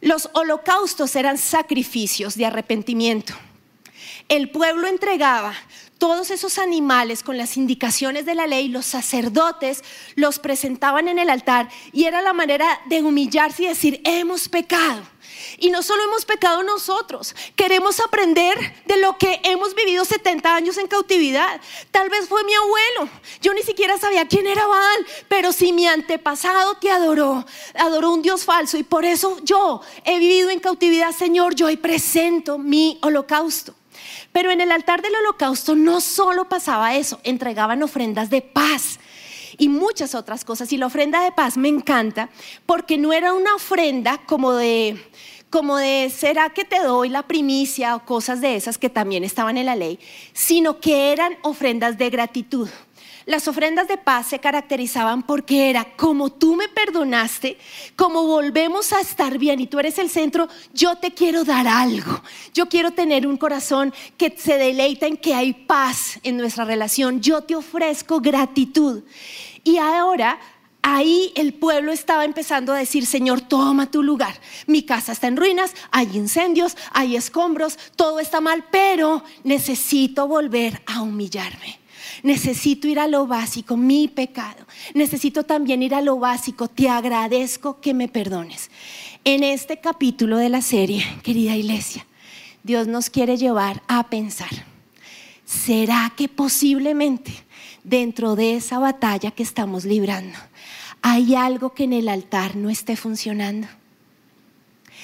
Los 0.00 0.30
holocaustos 0.32 1.16
eran 1.16 1.36
sacrificios 1.36 2.34
de 2.36 2.46
arrepentimiento. 2.46 3.34
El 4.28 4.50
pueblo 4.50 4.86
entregaba 4.86 5.54
todos 5.98 6.30
esos 6.30 6.58
animales 6.58 7.22
con 7.22 7.38
las 7.38 7.56
indicaciones 7.56 8.26
de 8.26 8.34
la 8.34 8.46
ley, 8.46 8.68
los 8.68 8.86
sacerdotes 8.86 9.82
los 10.14 10.38
presentaban 10.38 11.08
en 11.08 11.18
el 11.18 11.30
altar 11.30 11.68
y 11.92 12.04
era 12.04 12.22
la 12.22 12.32
manera 12.32 12.80
de 12.86 13.02
humillarse 13.02 13.64
y 13.64 13.68
decir, 13.68 14.00
hemos 14.04 14.48
pecado. 14.48 15.02
Y 15.58 15.70
no 15.70 15.82
solo 15.82 16.02
hemos 16.04 16.24
pecado 16.24 16.62
nosotros, 16.62 17.34
queremos 17.56 18.00
aprender 18.00 18.56
de 18.86 18.96
lo 18.98 19.18
que 19.18 19.40
hemos 19.44 19.74
vivido 19.74 20.04
70 20.04 20.54
años 20.54 20.78
en 20.78 20.86
cautividad. 20.86 21.60
Tal 21.90 22.08
vez 22.08 22.28
fue 22.28 22.44
mi 22.44 22.54
abuelo, 22.54 23.10
yo 23.40 23.54
ni 23.54 23.62
siquiera 23.62 23.98
sabía 23.98 24.28
quién 24.28 24.46
era 24.46 24.66
Baal, 24.66 25.06
pero 25.28 25.52
si 25.52 25.72
mi 25.72 25.86
antepasado 25.86 26.76
te 26.76 26.90
adoró, 26.90 27.44
adoró 27.74 28.12
un 28.12 28.22
Dios 28.22 28.44
falso 28.44 28.76
y 28.76 28.82
por 28.82 29.04
eso 29.04 29.38
yo 29.42 29.80
he 30.04 30.18
vivido 30.18 30.50
en 30.50 30.60
cautividad, 30.60 31.12
Señor, 31.12 31.54
yo 31.54 31.66
hoy 31.66 31.76
presento 31.76 32.58
mi 32.58 32.98
holocausto. 33.02 33.74
Pero 34.34 34.50
en 34.50 34.60
el 34.60 34.72
altar 34.72 35.00
del 35.00 35.14
holocausto 35.14 35.76
no 35.76 36.00
solo 36.00 36.48
pasaba 36.48 36.96
eso, 36.96 37.20
entregaban 37.22 37.84
ofrendas 37.84 38.30
de 38.30 38.42
paz 38.42 38.98
y 39.58 39.68
muchas 39.68 40.16
otras 40.16 40.44
cosas. 40.44 40.72
Y 40.72 40.76
la 40.76 40.86
ofrenda 40.86 41.22
de 41.22 41.30
paz 41.30 41.56
me 41.56 41.68
encanta 41.68 42.30
porque 42.66 42.98
no 42.98 43.12
era 43.12 43.32
una 43.32 43.54
ofrenda 43.54 44.20
como 44.26 44.52
de 44.54 45.00
como 45.50 45.76
de 45.76 46.10
será 46.12 46.50
que 46.50 46.64
te 46.64 46.80
doy 46.80 47.10
la 47.10 47.28
primicia 47.28 47.94
o 47.94 48.04
cosas 48.04 48.40
de 48.40 48.56
esas 48.56 48.76
que 48.76 48.90
también 48.90 49.22
estaban 49.22 49.56
en 49.56 49.66
la 49.66 49.76
ley, 49.76 50.00
sino 50.32 50.80
que 50.80 51.12
eran 51.12 51.36
ofrendas 51.42 51.96
de 51.96 52.10
gratitud. 52.10 52.68
Las 53.26 53.48
ofrendas 53.48 53.88
de 53.88 53.96
paz 53.96 54.26
se 54.26 54.38
caracterizaban 54.38 55.22
porque 55.22 55.70
era 55.70 55.96
como 55.96 56.30
tú 56.30 56.56
me 56.56 56.68
perdonaste, 56.68 57.56
como 57.96 58.26
volvemos 58.26 58.92
a 58.92 59.00
estar 59.00 59.38
bien 59.38 59.60
y 59.60 59.66
tú 59.66 59.78
eres 59.78 59.98
el 59.98 60.10
centro, 60.10 60.46
yo 60.74 60.96
te 60.96 61.12
quiero 61.12 61.42
dar 61.42 61.66
algo. 61.66 62.22
Yo 62.52 62.68
quiero 62.68 62.90
tener 62.90 63.26
un 63.26 63.38
corazón 63.38 63.94
que 64.18 64.34
se 64.36 64.58
deleita 64.58 65.06
en 65.06 65.16
que 65.16 65.34
hay 65.34 65.54
paz 65.54 66.18
en 66.22 66.36
nuestra 66.36 66.66
relación. 66.66 67.22
Yo 67.22 67.40
te 67.40 67.56
ofrezco 67.56 68.20
gratitud. 68.20 69.02
Y 69.62 69.78
ahora 69.78 70.38
ahí 70.82 71.32
el 71.34 71.54
pueblo 71.54 71.92
estaba 71.92 72.26
empezando 72.26 72.74
a 72.74 72.78
decir, 72.78 73.06
Señor, 73.06 73.40
toma 73.40 73.90
tu 73.90 74.02
lugar. 74.02 74.38
Mi 74.66 74.82
casa 74.82 75.12
está 75.12 75.28
en 75.28 75.38
ruinas, 75.38 75.72
hay 75.90 76.14
incendios, 76.14 76.76
hay 76.92 77.16
escombros, 77.16 77.78
todo 77.96 78.20
está 78.20 78.42
mal, 78.42 78.66
pero 78.70 79.24
necesito 79.44 80.28
volver 80.28 80.82
a 80.84 81.00
humillarme. 81.00 81.83
Necesito 82.22 82.88
ir 82.88 82.98
a 82.98 83.08
lo 83.08 83.26
básico, 83.26 83.76
mi 83.76 84.08
pecado. 84.08 84.66
Necesito 84.94 85.44
también 85.44 85.82
ir 85.82 85.94
a 85.94 86.00
lo 86.00 86.18
básico. 86.18 86.68
Te 86.68 86.88
agradezco 86.88 87.80
que 87.80 87.94
me 87.94 88.08
perdones. 88.08 88.70
En 89.24 89.42
este 89.42 89.80
capítulo 89.80 90.36
de 90.36 90.48
la 90.48 90.62
serie, 90.62 91.04
querida 91.22 91.56
iglesia, 91.56 92.06
Dios 92.62 92.86
nos 92.86 93.10
quiere 93.10 93.36
llevar 93.36 93.82
a 93.88 94.08
pensar, 94.08 94.50
¿será 95.44 96.12
que 96.16 96.28
posiblemente 96.28 97.32
dentro 97.82 98.36
de 98.36 98.56
esa 98.56 98.78
batalla 98.78 99.30
que 99.30 99.42
estamos 99.42 99.84
librando 99.84 100.38
hay 101.02 101.34
algo 101.34 101.74
que 101.74 101.84
en 101.84 101.92
el 101.92 102.08
altar 102.08 102.56
no 102.56 102.70
esté 102.70 102.96
funcionando? 102.96 103.66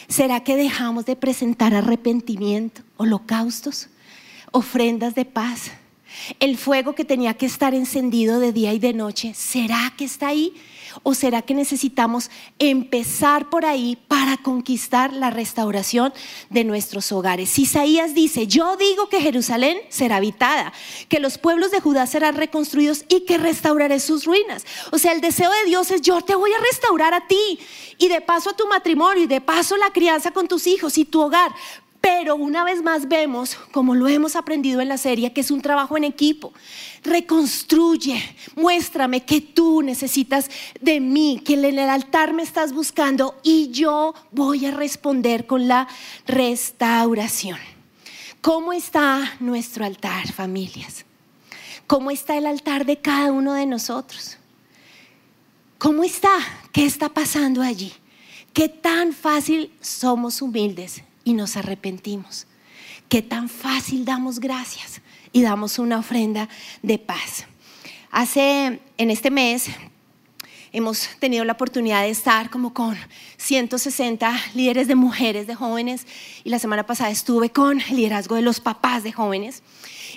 ¿Será 0.08 0.40
que 0.40 0.56
dejamos 0.56 1.04
de 1.04 1.16
presentar 1.16 1.74
arrepentimiento, 1.74 2.82
holocaustos, 2.96 3.88
ofrendas 4.50 5.14
de 5.14 5.24
paz? 5.24 5.70
El 6.38 6.56
fuego 6.56 6.94
que 6.94 7.04
tenía 7.04 7.34
que 7.34 7.46
estar 7.46 7.74
encendido 7.74 8.40
de 8.40 8.52
día 8.52 8.72
y 8.72 8.78
de 8.78 8.92
noche, 8.92 9.32
¿será 9.34 9.92
que 9.96 10.04
está 10.04 10.28
ahí? 10.28 10.54
¿O 11.02 11.14
será 11.14 11.42
que 11.42 11.54
necesitamos 11.54 12.30
empezar 12.58 13.48
por 13.48 13.64
ahí 13.64 13.96
para 14.08 14.36
conquistar 14.38 15.12
la 15.12 15.30
restauración 15.30 16.12
de 16.48 16.64
nuestros 16.64 17.12
hogares? 17.12 17.58
Isaías 17.58 18.14
dice, 18.14 18.46
yo 18.46 18.76
digo 18.76 19.08
que 19.08 19.20
Jerusalén 19.20 19.78
será 19.88 20.16
habitada, 20.16 20.72
que 21.08 21.20
los 21.20 21.38
pueblos 21.38 21.70
de 21.70 21.80
Judá 21.80 22.06
serán 22.06 22.34
reconstruidos 22.34 23.04
y 23.08 23.20
que 23.20 23.38
restauraré 23.38 24.00
sus 24.00 24.24
ruinas. 24.24 24.64
O 24.90 24.98
sea, 24.98 25.12
el 25.12 25.20
deseo 25.20 25.50
de 25.50 25.66
Dios 25.66 25.90
es, 25.90 26.02
yo 26.02 26.20
te 26.22 26.34
voy 26.34 26.52
a 26.52 26.58
restaurar 26.58 27.14
a 27.14 27.26
ti 27.26 27.58
y 27.98 28.08
de 28.08 28.20
paso 28.20 28.50
a 28.50 28.56
tu 28.56 28.66
matrimonio 28.66 29.24
y 29.24 29.26
de 29.26 29.40
paso 29.40 29.76
la 29.76 29.92
crianza 29.92 30.30
con 30.32 30.48
tus 30.48 30.66
hijos 30.66 30.98
y 30.98 31.04
tu 31.04 31.20
hogar. 31.20 31.52
Pero 32.00 32.34
una 32.34 32.64
vez 32.64 32.82
más 32.82 33.08
vemos, 33.08 33.56
como 33.72 33.94
lo 33.94 34.08
hemos 34.08 34.34
aprendido 34.34 34.80
en 34.80 34.88
la 34.88 34.96
serie, 34.96 35.32
que 35.34 35.42
es 35.42 35.50
un 35.50 35.60
trabajo 35.60 35.98
en 35.98 36.04
equipo. 36.04 36.52
Reconstruye, 37.02 38.22
muéstrame 38.56 39.24
que 39.24 39.42
tú 39.42 39.82
necesitas 39.82 40.50
de 40.80 40.98
mí, 40.98 41.42
que 41.44 41.54
en 41.54 41.64
el 41.64 41.78
altar 41.78 42.32
me 42.32 42.42
estás 42.42 42.72
buscando 42.72 43.38
y 43.42 43.70
yo 43.70 44.14
voy 44.30 44.64
a 44.64 44.70
responder 44.70 45.46
con 45.46 45.68
la 45.68 45.88
restauración. 46.26 47.58
¿Cómo 48.40 48.72
está 48.72 49.34
nuestro 49.38 49.84
altar, 49.84 50.32
familias? 50.32 51.04
¿Cómo 51.86 52.10
está 52.10 52.38
el 52.38 52.46
altar 52.46 52.86
de 52.86 52.96
cada 52.96 53.30
uno 53.30 53.52
de 53.52 53.66
nosotros? 53.66 54.38
¿Cómo 55.76 56.02
está? 56.02 56.30
¿Qué 56.72 56.86
está 56.86 57.10
pasando 57.10 57.60
allí? 57.60 57.92
¿Qué 58.54 58.70
tan 58.70 59.12
fácil 59.12 59.70
somos 59.80 60.40
humildes 60.40 61.02
y 61.30 61.32
nos 61.32 61.56
arrepentimos. 61.56 62.48
Qué 63.08 63.22
tan 63.22 63.48
fácil 63.48 64.04
damos 64.04 64.40
gracias 64.40 65.00
y 65.30 65.42
damos 65.42 65.78
una 65.78 66.00
ofrenda 66.00 66.48
de 66.82 66.98
paz. 66.98 67.46
Hace, 68.10 68.80
en 68.98 69.10
este 69.12 69.30
mes, 69.30 69.66
hemos 70.72 71.08
tenido 71.20 71.44
la 71.44 71.52
oportunidad 71.52 72.02
de 72.02 72.10
estar 72.10 72.50
como 72.50 72.74
con 72.74 72.96
160 73.36 74.36
líderes 74.54 74.88
de 74.88 74.96
mujeres, 74.96 75.46
de 75.46 75.54
jóvenes, 75.54 76.04
y 76.42 76.50
la 76.50 76.58
semana 76.58 76.84
pasada 76.84 77.10
estuve 77.10 77.50
con 77.50 77.80
el 77.80 77.96
liderazgo 77.96 78.34
de 78.34 78.42
los 78.42 78.58
papás 78.58 79.04
de 79.04 79.12
jóvenes. 79.12 79.62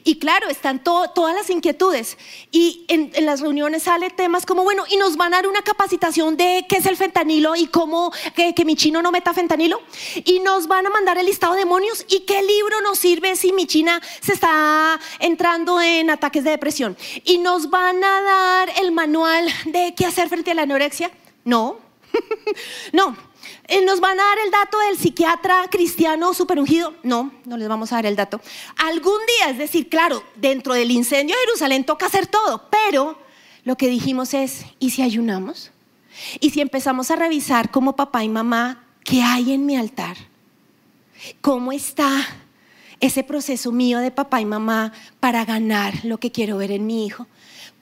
Y 0.03 0.19
claro, 0.19 0.49
están 0.49 0.83
todas 0.83 1.35
las 1.35 1.49
inquietudes. 1.49 2.17
Y 2.51 2.85
en, 2.87 3.11
las 3.25 3.41
reuniones 3.41 3.83
sale 3.83 4.09
temas 4.09 4.45
como, 4.45 4.63
bueno, 4.63 4.83
y 4.89 4.97
nos 4.97 5.17
van 5.17 5.33
a 5.33 5.37
dar 5.37 5.47
una 5.47 5.61
capacitación 5.61 6.37
de 6.37 6.65
qué 6.67 6.77
es 6.77 6.85
el 6.85 6.97
fentanilo 6.97 7.55
y 7.55 7.67
cómo 7.67 8.11
que, 8.35 8.53
mi 8.65 8.75
chino 8.75 9.01
no 9.01 9.11
meta 9.11 9.33
fentanilo. 9.33 9.81
Y 10.25 10.39
nos 10.39 10.67
van 10.67 10.85
a 10.87 10.89
mandar 10.89 11.17
el 11.17 11.25
listado 11.25 11.53
de 11.53 11.59
demonios 11.59 12.05
y 12.09 12.21
qué 12.21 12.41
libro 12.41 12.81
nos 12.81 12.99
sirve 12.99 13.35
si 13.35 13.51
mi 13.51 13.65
china 13.65 14.01
se 14.21 14.33
está 14.33 14.99
entrando 15.19 15.81
en 15.81 16.09
ataques 16.09 16.43
de 16.43 16.51
depresión. 16.51 16.97
Y 17.23 17.37
nos 17.39 17.69
van 17.69 18.03
a 18.03 18.21
dar 18.21 18.73
el 18.81 18.91
manual 18.91 19.47
de 19.65 19.93
qué 19.95 20.05
hacer 20.05 20.29
frente 20.29 20.51
a 20.51 20.53
la 20.53 20.63
anorexia. 20.63 21.11
No, 21.43 21.79
no. 22.93 23.32
Eh, 23.67 23.83
¿Nos 23.85 23.99
van 23.99 24.19
a 24.19 24.23
dar 24.23 24.37
el 24.45 24.51
dato 24.51 24.77
del 24.79 24.97
psiquiatra 24.97 25.67
cristiano 25.69 26.33
super 26.33 26.59
ungido? 26.59 26.93
No, 27.03 27.31
no 27.45 27.57
les 27.57 27.67
vamos 27.67 27.91
a 27.91 27.95
dar 27.95 28.05
el 28.05 28.15
dato. 28.15 28.41
Algún 28.77 29.19
día, 29.37 29.51
es 29.51 29.57
decir, 29.57 29.89
claro, 29.89 30.23
dentro 30.35 30.73
del 30.73 30.91
incendio 30.91 31.35
de 31.35 31.41
Jerusalén 31.45 31.83
toca 31.83 32.05
hacer 32.05 32.27
todo, 32.27 32.69
pero 32.69 33.17
lo 33.63 33.75
que 33.75 33.87
dijimos 33.87 34.33
es, 34.33 34.65
¿y 34.79 34.91
si 34.91 35.01
ayunamos? 35.01 35.71
¿Y 36.39 36.51
si 36.51 36.61
empezamos 36.61 37.11
a 37.11 37.15
revisar 37.15 37.71
como 37.71 37.95
papá 37.95 38.23
y 38.23 38.29
mamá 38.29 38.85
qué 39.03 39.21
hay 39.21 39.53
en 39.53 39.65
mi 39.65 39.75
altar? 39.75 40.17
¿Cómo 41.41 41.71
está 41.71 42.27
ese 42.99 43.23
proceso 43.23 43.71
mío 43.71 43.99
de 43.99 44.11
papá 44.11 44.41
y 44.41 44.45
mamá 44.45 44.93
para 45.19 45.45
ganar 45.45 45.93
lo 46.03 46.17
que 46.17 46.31
quiero 46.31 46.57
ver 46.57 46.71
en 46.71 46.85
mi 46.85 47.05
hijo? 47.05 47.27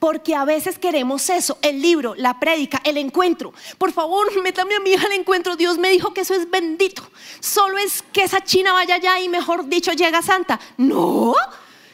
Porque 0.02 0.34
a 0.34 0.44
veces 0.44 0.80
queremos 0.80 1.30
eso, 1.30 1.58
el 1.62 1.80
libro, 1.80 2.16
la 2.16 2.40
prédica, 2.40 2.80
el 2.82 2.98
encuentro. 2.98 3.54
Por 3.78 3.92
favor, 3.92 4.26
métame 4.42 4.74
a 4.74 4.80
mi 4.80 4.90
hija 4.90 5.06
al 5.06 5.12
encuentro. 5.12 5.54
Dios 5.54 5.78
me 5.78 5.92
dijo 5.92 6.12
que 6.12 6.22
eso 6.22 6.34
es 6.34 6.50
bendito. 6.50 7.08
Solo 7.38 7.78
es 7.78 8.02
que 8.12 8.24
esa 8.24 8.42
china 8.42 8.72
vaya 8.72 8.96
allá 8.96 9.20
y 9.20 9.28
mejor 9.28 9.68
dicho 9.68 9.92
llega 9.92 10.20
santa. 10.20 10.58
No, 10.76 11.36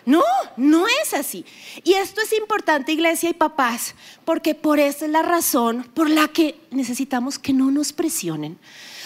no, 0.07 0.23
no 0.57 0.87
es 1.03 1.13
así. 1.13 1.45
Y 1.85 1.93
esto 1.93 2.23
es 2.23 2.33
importante, 2.33 2.93
iglesia 2.93 3.29
y 3.29 3.35
papás, 3.35 3.95
porque 4.25 4.55
por 4.55 4.81
esa 4.81 5.05
es 5.05 5.11
la 5.11 5.21
razón 5.21 5.87
por 5.93 6.09
la 6.09 6.29
que 6.29 6.59
necesitamos 6.71 7.39
que 7.39 7.53
no 7.53 7.71
nos 7.71 7.93
presionen 7.93 8.59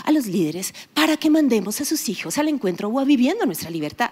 a 0.05 0.12
los 0.12 0.27
líderes 0.27 0.75
para 0.95 1.17
que 1.17 1.31
mandemos 1.31 1.81
a 1.81 1.85
sus 1.85 2.09
hijos 2.09 2.38
al 2.38 2.49
encuentro 2.49 2.88
o 2.88 3.01
a 3.01 3.05
viviendo 3.05 3.47
nuestra 3.47 3.71
libertad. 3.71 4.11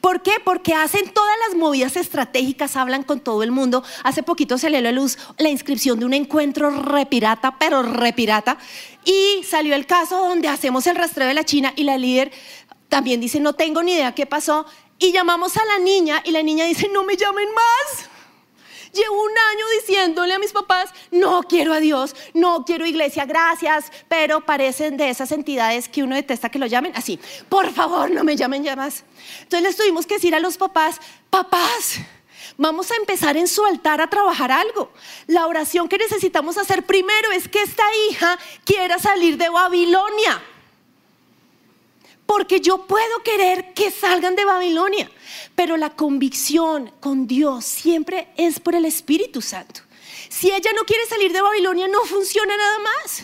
¿Por 0.00 0.22
qué? 0.22 0.32
Porque 0.44 0.74
hacen 0.74 1.12
todas 1.12 1.36
las 1.46 1.56
movidas 1.56 1.96
estratégicas, 1.96 2.76
hablan 2.76 3.02
con 3.02 3.20
todo 3.20 3.42
el 3.42 3.50
mundo. 3.50 3.84
Hace 4.02 4.22
poquito 4.22 4.58
se 4.58 4.70
le 4.70 4.80
dio 4.80 4.88
a 4.88 4.92
luz 4.92 5.18
la 5.38 5.50
inscripción 5.50 5.98
de 5.98 6.06
un 6.06 6.14
encuentro 6.14 6.70
repirata, 6.70 7.58
pero 7.58 7.82
repirata. 7.82 8.58
Y 9.04 9.42
salió 9.44 9.74
el 9.74 9.86
caso 9.86 10.28
donde 10.28 10.48
hacemos 10.48 10.86
el 10.86 10.96
rastreo 10.96 11.28
de 11.28 11.34
la 11.34 11.44
China 11.44 11.72
y 11.76 11.84
la 11.84 11.98
líder 11.98 12.32
también 12.88 13.20
dice, 13.20 13.40
no 13.40 13.54
tengo 13.54 13.82
ni 13.82 13.92
idea 13.92 14.14
qué 14.14 14.26
pasó. 14.26 14.66
Y 14.98 15.12
llamamos 15.12 15.56
a 15.56 15.64
la 15.64 15.78
niña 15.78 16.22
y 16.24 16.30
la 16.30 16.42
niña 16.42 16.64
dice, 16.64 16.88
no 16.92 17.04
me 17.04 17.16
llamen 17.16 17.48
más. 17.54 18.08
Llevo 18.94 19.22
un 19.22 19.30
año 19.30 19.66
diciéndole 19.80 20.34
a 20.34 20.38
mis 20.38 20.52
papás, 20.52 20.90
no 21.10 21.42
quiero 21.42 21.72
a 21.72 21.80
Dios, 21.80 22.14
no 22.32 22.64
quiero 22.64 22.86
iglesia, 22.86 23.24
gracias, 23.24 23.90
pero 24.08 24.46
parecen 24.46 24.96
de 24.96 25.10
esas 25.10 25.32
entidades 25.32 25.88
que 25.88 26.04
uno 26.04 26.14
detesta 26.14 26.48
que 26.48 26.60
lo 26.60 26.66
llamen 26.66 26.92
así. 26.94 27.18
Por 27.48 27.72
favor, 27.72 28.10
no 28.10 28.22
me 28.22 28.36
llamen 28.36 28.62
ya 28.62 28.76
más. 28.76 29.04
Entonces 29.42 29.62
les 29.62 29.76
tuvimos 29.76 30.06
que 30.06 30.14
decir 30.14 30.34
a 30.34 30.38
los 30.38 30.56
papás, 30.56 31.00
papás, 31.28 31.98
vamos 32.56 32.90
a 32.92 32.96
empezar 32.96 33.36
en 33.36 33.48
su 33.48 33.64
altar 33.64 34.00
a 34.00 34.08
trabajar 34.08 34.52
algo. 34.52 34.92
La 35.26 35.48
oración 35.48 35.88
que 35.88 35.98
necesitamos 35.98 36.56
hacer 36.56 36.84
primero 36.84 37.32
es 37.32 37.48
que 37.48 37.62
esta 37.62 37.84
hija 38.08 38.38
quiera 38.64 39.00
salir 39.00 39.36
de 39.36 39.48
Babilonia. 39.48 40.40
Porque 42.36 42.60
yo 42.60 42.84
puedo 42.88 43.22
querer 43.22 43.74
que 43.74 43.92
salgan 43.92 44.34
de 44.34 44.44
Babilonia, 44.44 45.08
pero 45.54 45.76
la 45.76 45.90
convicción 45.90 46.90
con 46.98 47.28
Dios 47.28 47.64
siempre 47.64 48.26
es 48.36 48.58
por 48.58 48.74
el 48.74 48.86
Espíritu 48.86 49.40
Santo. 49.40 49.82
Si 50.30 50.50
ella 50.50 50.72
no 50.74 50.82
quiere 50.82 51.06
salir 51.06 51.32
de 51.32 51.40
Babilonia, 51.40 51.86
no 51.86 52.00
funciona 52.00 52.56
nada 52.56 52.78
más. 52.80 53.22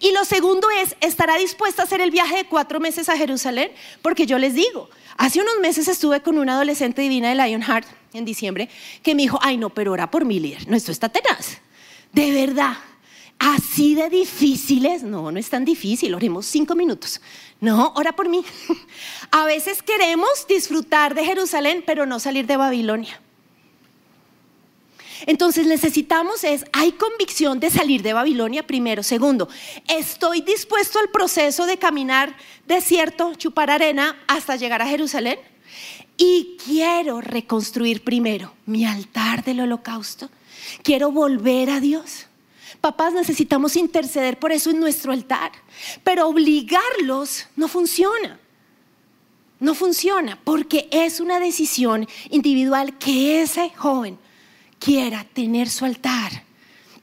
Y 0.00 0.10
lo 0.10 0.24
segundo 0.24 0.68
es, 0.82 0.96
¿estará 1.00 1.36
dispuesta 1.36 1.82
a 1.82 1.84
hacer 1.84 2.00
el 2.00 2.10
viaje 2.10 2.38
de 2.38 2.46
cuatro 2.46 2.80
meses 2.80 3.08
a 3.08 3.16
Jerusalén? 3.16 3.70
Porque 4.02 4.26
yo 4.26 4.36
les 4.36 4.54
digo, 4.54 4.90
hace 5.16 5.40
unos 5.40 5.60
meses 5.60 5.86
estuve 5.86 6.20
con 6.20 6.36
una 6.36 6.54
adolescente 6.54 7.02
divina 7.02 7.28
de 7.28 7.36
Lionheart 7.36 7.86
en 8.14 8.24
diciembre 8.24 8.68
que 9.04 9.14
me 9.14 9.22
dijo, 9.22 9.38
ay 9.42 9.58
no, 9.58 9.70
pero 9.70 9.92
ora 9.92 10.10
por 10.10 10.24
mi 10.24 10.40
líder. 10.40 10.68
No, 10.68 10.76
esto 10.76 10.90
está 10.90 11.08
tenaz. 11.08 11.58
De 12.12 12.32
verdad, 12.32 12.78
así 13.38 13.94
de 13.94 14.08
difíciles. 14.10 15.02
No, 15.02 15.30
no 15.30 15.38
es 15.38 15.50
tan 15.50 15.64
difícil, 15.64 16.14
oremos 16.14 16.46
cinco 16.46 16.74
minutos. 16.74 17.20
No, 17.60 17.92
ora 17.96 18.14
por 18.14 18.28
mí. 18.28 18.44
A 19.30 19.44
veces 19.44 19.82
queremos 19.82 20.46
disfrutar 20.48 21.14
de 21.14 21.24
Jerusalén, 21.24 21.82
pero 21.86 22.06
no 22.06 22.20
salir 22.20 22.46
de 22.46 22.56
Babilonia. 22.56 23.20
Entonces 25.26 25.66
necesitamos 25.66 26.44
es, 26.44 26.64
hay 26.72 26.92
convicción 26.92 27.60
de 27.60 27.70
salir 27.70 28.02
de 28.02 28.12
Babilonia 28.12 28.66
primero. 28.66 29.02
Segundo, 29.02 29.48
estoy 29.88 30.42
dispuesto 30.42 30.98
al 30.98 31.08
proceso 31.08 31.66
de 31.66 31.78
caminar 31.78 32.36
desierto, 32.66 33.34
chupar 33.34 33.70
arena 33.70 34.18
hasta 34.26 34.56
llegar 34.56 34.82
a 34.82 34.86
Jerusalén. 34.86 35.38
Y 36.16 36.56
quiero 36.64 37.20
reconstruir 37.20 38.04
primero 38.04 38.52
mi 38.66 38.84
altar 38.84 39.42
del 39.44 39.60
holocausto. 39.60 40.30
Quiero 40.82 41.10
volver 41.10 41.70
a 41.70 41.80
Dios. 41.80 42.26
Papás 42.84 43.14
necesitamos 43.14 43.76
interceder 43.76 44.38
por 44.38 44.52
eso 44.52 44.68
en 44.68 44.78
nuestro 44.78 45.10
altar, 45.10 45.52
pero 46.02 46.28
obligarlos 46.28 47.46
no 47.56 47.66
funciona. 47.66 48.38
No 49.58 49.74
funciona 49.74 50.38
porque 50.44 50.86
es 50.90 51.18
una 51.18 51.40
decisión 51.40 52.06
individual 52.28 52.98
que 52.98 53.40
ese 53.40 53.70
joven 53.70 54.18
quiera 54.78 55.24
tener 55.32 55.70
su 55.70 55.86
altar 55.86 56.44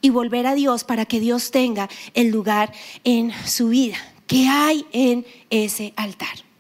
y 0.02 0.12
volver 0.12 0.46
a 0.46 0.54
Dios 0.54 0.84
para 0.84 1.06
que 1.06 1.20
Dios 1.20 1.50
tenga 1.50 1.90
el 2.14 2.28
lugar 2.28 2.72
en 3.04 3.32
su 3.48 3.70
vida. 3.70 3.98
¿Qué 4.28 4.48
hay 4.48 4.86
en 4.92 5.26
ese 5.50 5.94
altar? 5.96 6.51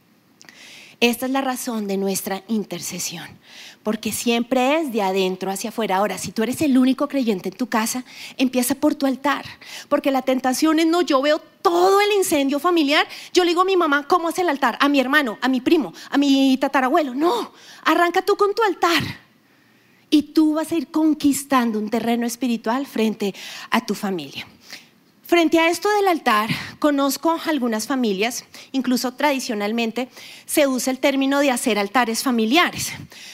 Esta 1.01 1.25
es 1.25 1.31
la 1.31 1.41
razón 1.41 1.87
de 1.87 1.97
nuestra 1.97 2.43
intercesión, 2.47 3.27
porque 3.81 4.11
siempre 4.11 4.77
es 4.77 4.93
de 4.93 5.01
adentro 5.01 5.49
hacia 5.49 5.71
afuera. 5.71 5.97
Ahora, 5.97 6.19
si 6.19 6.31
tú 6.31 6.43
eres 6.43 6.61
el 6.61 6.77
único 6.77 7.07
creyente 7.07 7.49
en 7.49 7.55
tu 7.55 7.65
casa, 7.65 8.05
empieza 8.37 8.75
por 8.75 8.93
tu 8.93 9.07
altar, 9.07 9.43
porque 9.89 10.11
la 10.11 10.21
tentación 10.21 10.77
es, 10.77 10.85
no, 10.85 11.01
yo 11.01 11.19
veo 11.19 11.39
todo 11.63 12.01
el 12.01 12.11
incendio 12.11 12.59
familiar, 12.59 13.07
yo 13.33 13.43
le 13.43 13.49
digo 13.49 13.61
a 13.61 13.65
mi 13.65 13.75
mamá, 13.75 14.07
¿cómo 14.07 14.29
es 14.29 14.37
el 14.37 14.47
altar? 14.47 14.77
A 14.79 14.89
mi 14.89 14.99
hermano, 14.99 15.39
a 15.41 15.47
mi 15.47 15.59
primo, 15.59 15.91
a 16.11 16.19
mi 16.19 16.55
tatarabuelo. 16.57 17.15
No, 17.15 17.51
arranca 17.83 18.21
tú 18.21 18.35
con 18.35 18.53
tu 18.53 18.61
altar. 18.61 19.01
Y 20.11 20.21
tú 20.33 20.53
vas 20.53 20.71
a 20.71 20.75
ir 20.75 20.91
conquistando 20.91 21.79
un 21.79 21.89
terreno 21.89 22.27
espiritual 22.27 22.85
frente 22.85 23.33
a 23.71 23.83
tu 23.83 23.95
familia. 23.95 24.45
Frente 25.31 25.59
a 25.59 25.69
esto 25.69 25.87
del 25.95 26.09
altar, 26.09 26.49
conozco 26.77 27.39
algunas 27.45 27.87
familias, 27.87 28.43
incluso 28.73 29.13
tradicionalmente 29.13 30.09
se 30.45 30.67
usa 30.67 30.91
el 30.91 30.99
término 30.99 31.39
de 31.39 31.51
hacer 31.51 31.79
altares 31.79 32.21
familiares. 32.21 32.91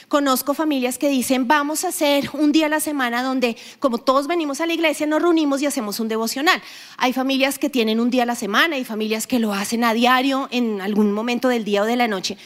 Conozco 0.08 0.54
familias 0.54 1.00
que 1.00 1.10
dicen, 1.10 1.48
vamos 1.48 1.84
a 1.84 1.88
hacer 1.88 2.30
un 2.34 2.52
día 2.52 2.68
a 2.68 2.70
la 2.70 2.82
semana 2.82 3.24
donde, 3.24 3.58
como 3.80 3.98
todos 3.98 4.28
venimos 4.28 4.62
a 4.62 4.68
la 4.68 4.74
iglesia, 4.74 5.08
nos 5.08 5.24
reunimos 5.24 5.60
y 5.64 5.66
hacemos 5.66 6.00
un 6.00 6.08
devocional. 6.08 6.62
Hay 6.98 7.14
familias 7.14 7.58
que 7.58 7.68
tienen 7.72 8.00
un 8.00 8.12
día 8.12 8.22
a 8.22 8.28
la 8.28 8.36
semana, 8.36 8.76
hay 8.76 8.86
familias 8.86 9.26
que 9.26 9.40
lo 9.40 9.52
hacen 9.52 9.84
a 9.84 9.96
diario, 9.96 10.50
en 10.52 10.82
algún 10.82 11.12
momento 11.12 11.48
del 11.48 11.66
día 11.66 11.82
o 11.82 11.86
de 11.86 11.96
la 11.96 12.08
noche. 12.08 12.38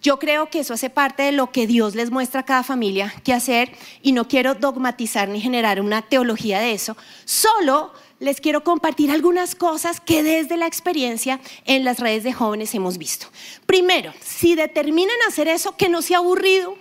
Yo 0.00 0.18
creo 0.18 0.50
que 0.50 0.60
eso 0.60 0.72
hace 0.72 0.88
parte 0.88 1.22
de 1.24 1.32
lo 1.32 1.50
que 1.50 1.66
Dios 1.66 1.94
les 1.94 2.10
muestra 2.10 2.40
a 2.40 2.44
cada 2.44 2.62
familia 2.62 3.14
que 3.22 3.32
hacer 3.32 3.70
y 4.02 4.12
no 4.12 4.28
quiero 4.28 4.54
dogmatizar 4.54 5.28
ni 5.28 5.42
generar 5.42 5.80
una 5.80 6.02
teología 6.02 6.60
de 6.60 6.72
eso. 6.72 6.96
Solo 7.26 7.92
les 8.20 8.40
quiero 8.40 8.64
compartir 8.64 9.10
algunas 9.10 9.54
cosas 9.54 10.00
que 10.00 10.22
desde 10.22 10.56
la 10.56 10.66
experiencia 10.66 11.40
en 11.64 11.84
las 11.84 11.98
redes 11.98 12.24
de 12.24 12.32
jóvenes 12.32 12.74
hemos 12.74 12.98
visto. 12.98 13.26
Primero, 13.66 14.12
si 14.20 14.54
determinan 14.54 15.16
hacer 15.28 15.48
eso, 15.48 15.76
que 15.76 15.88
no 15.88 16.02
sea 16.02 16.18
aburrido 16.18 16.76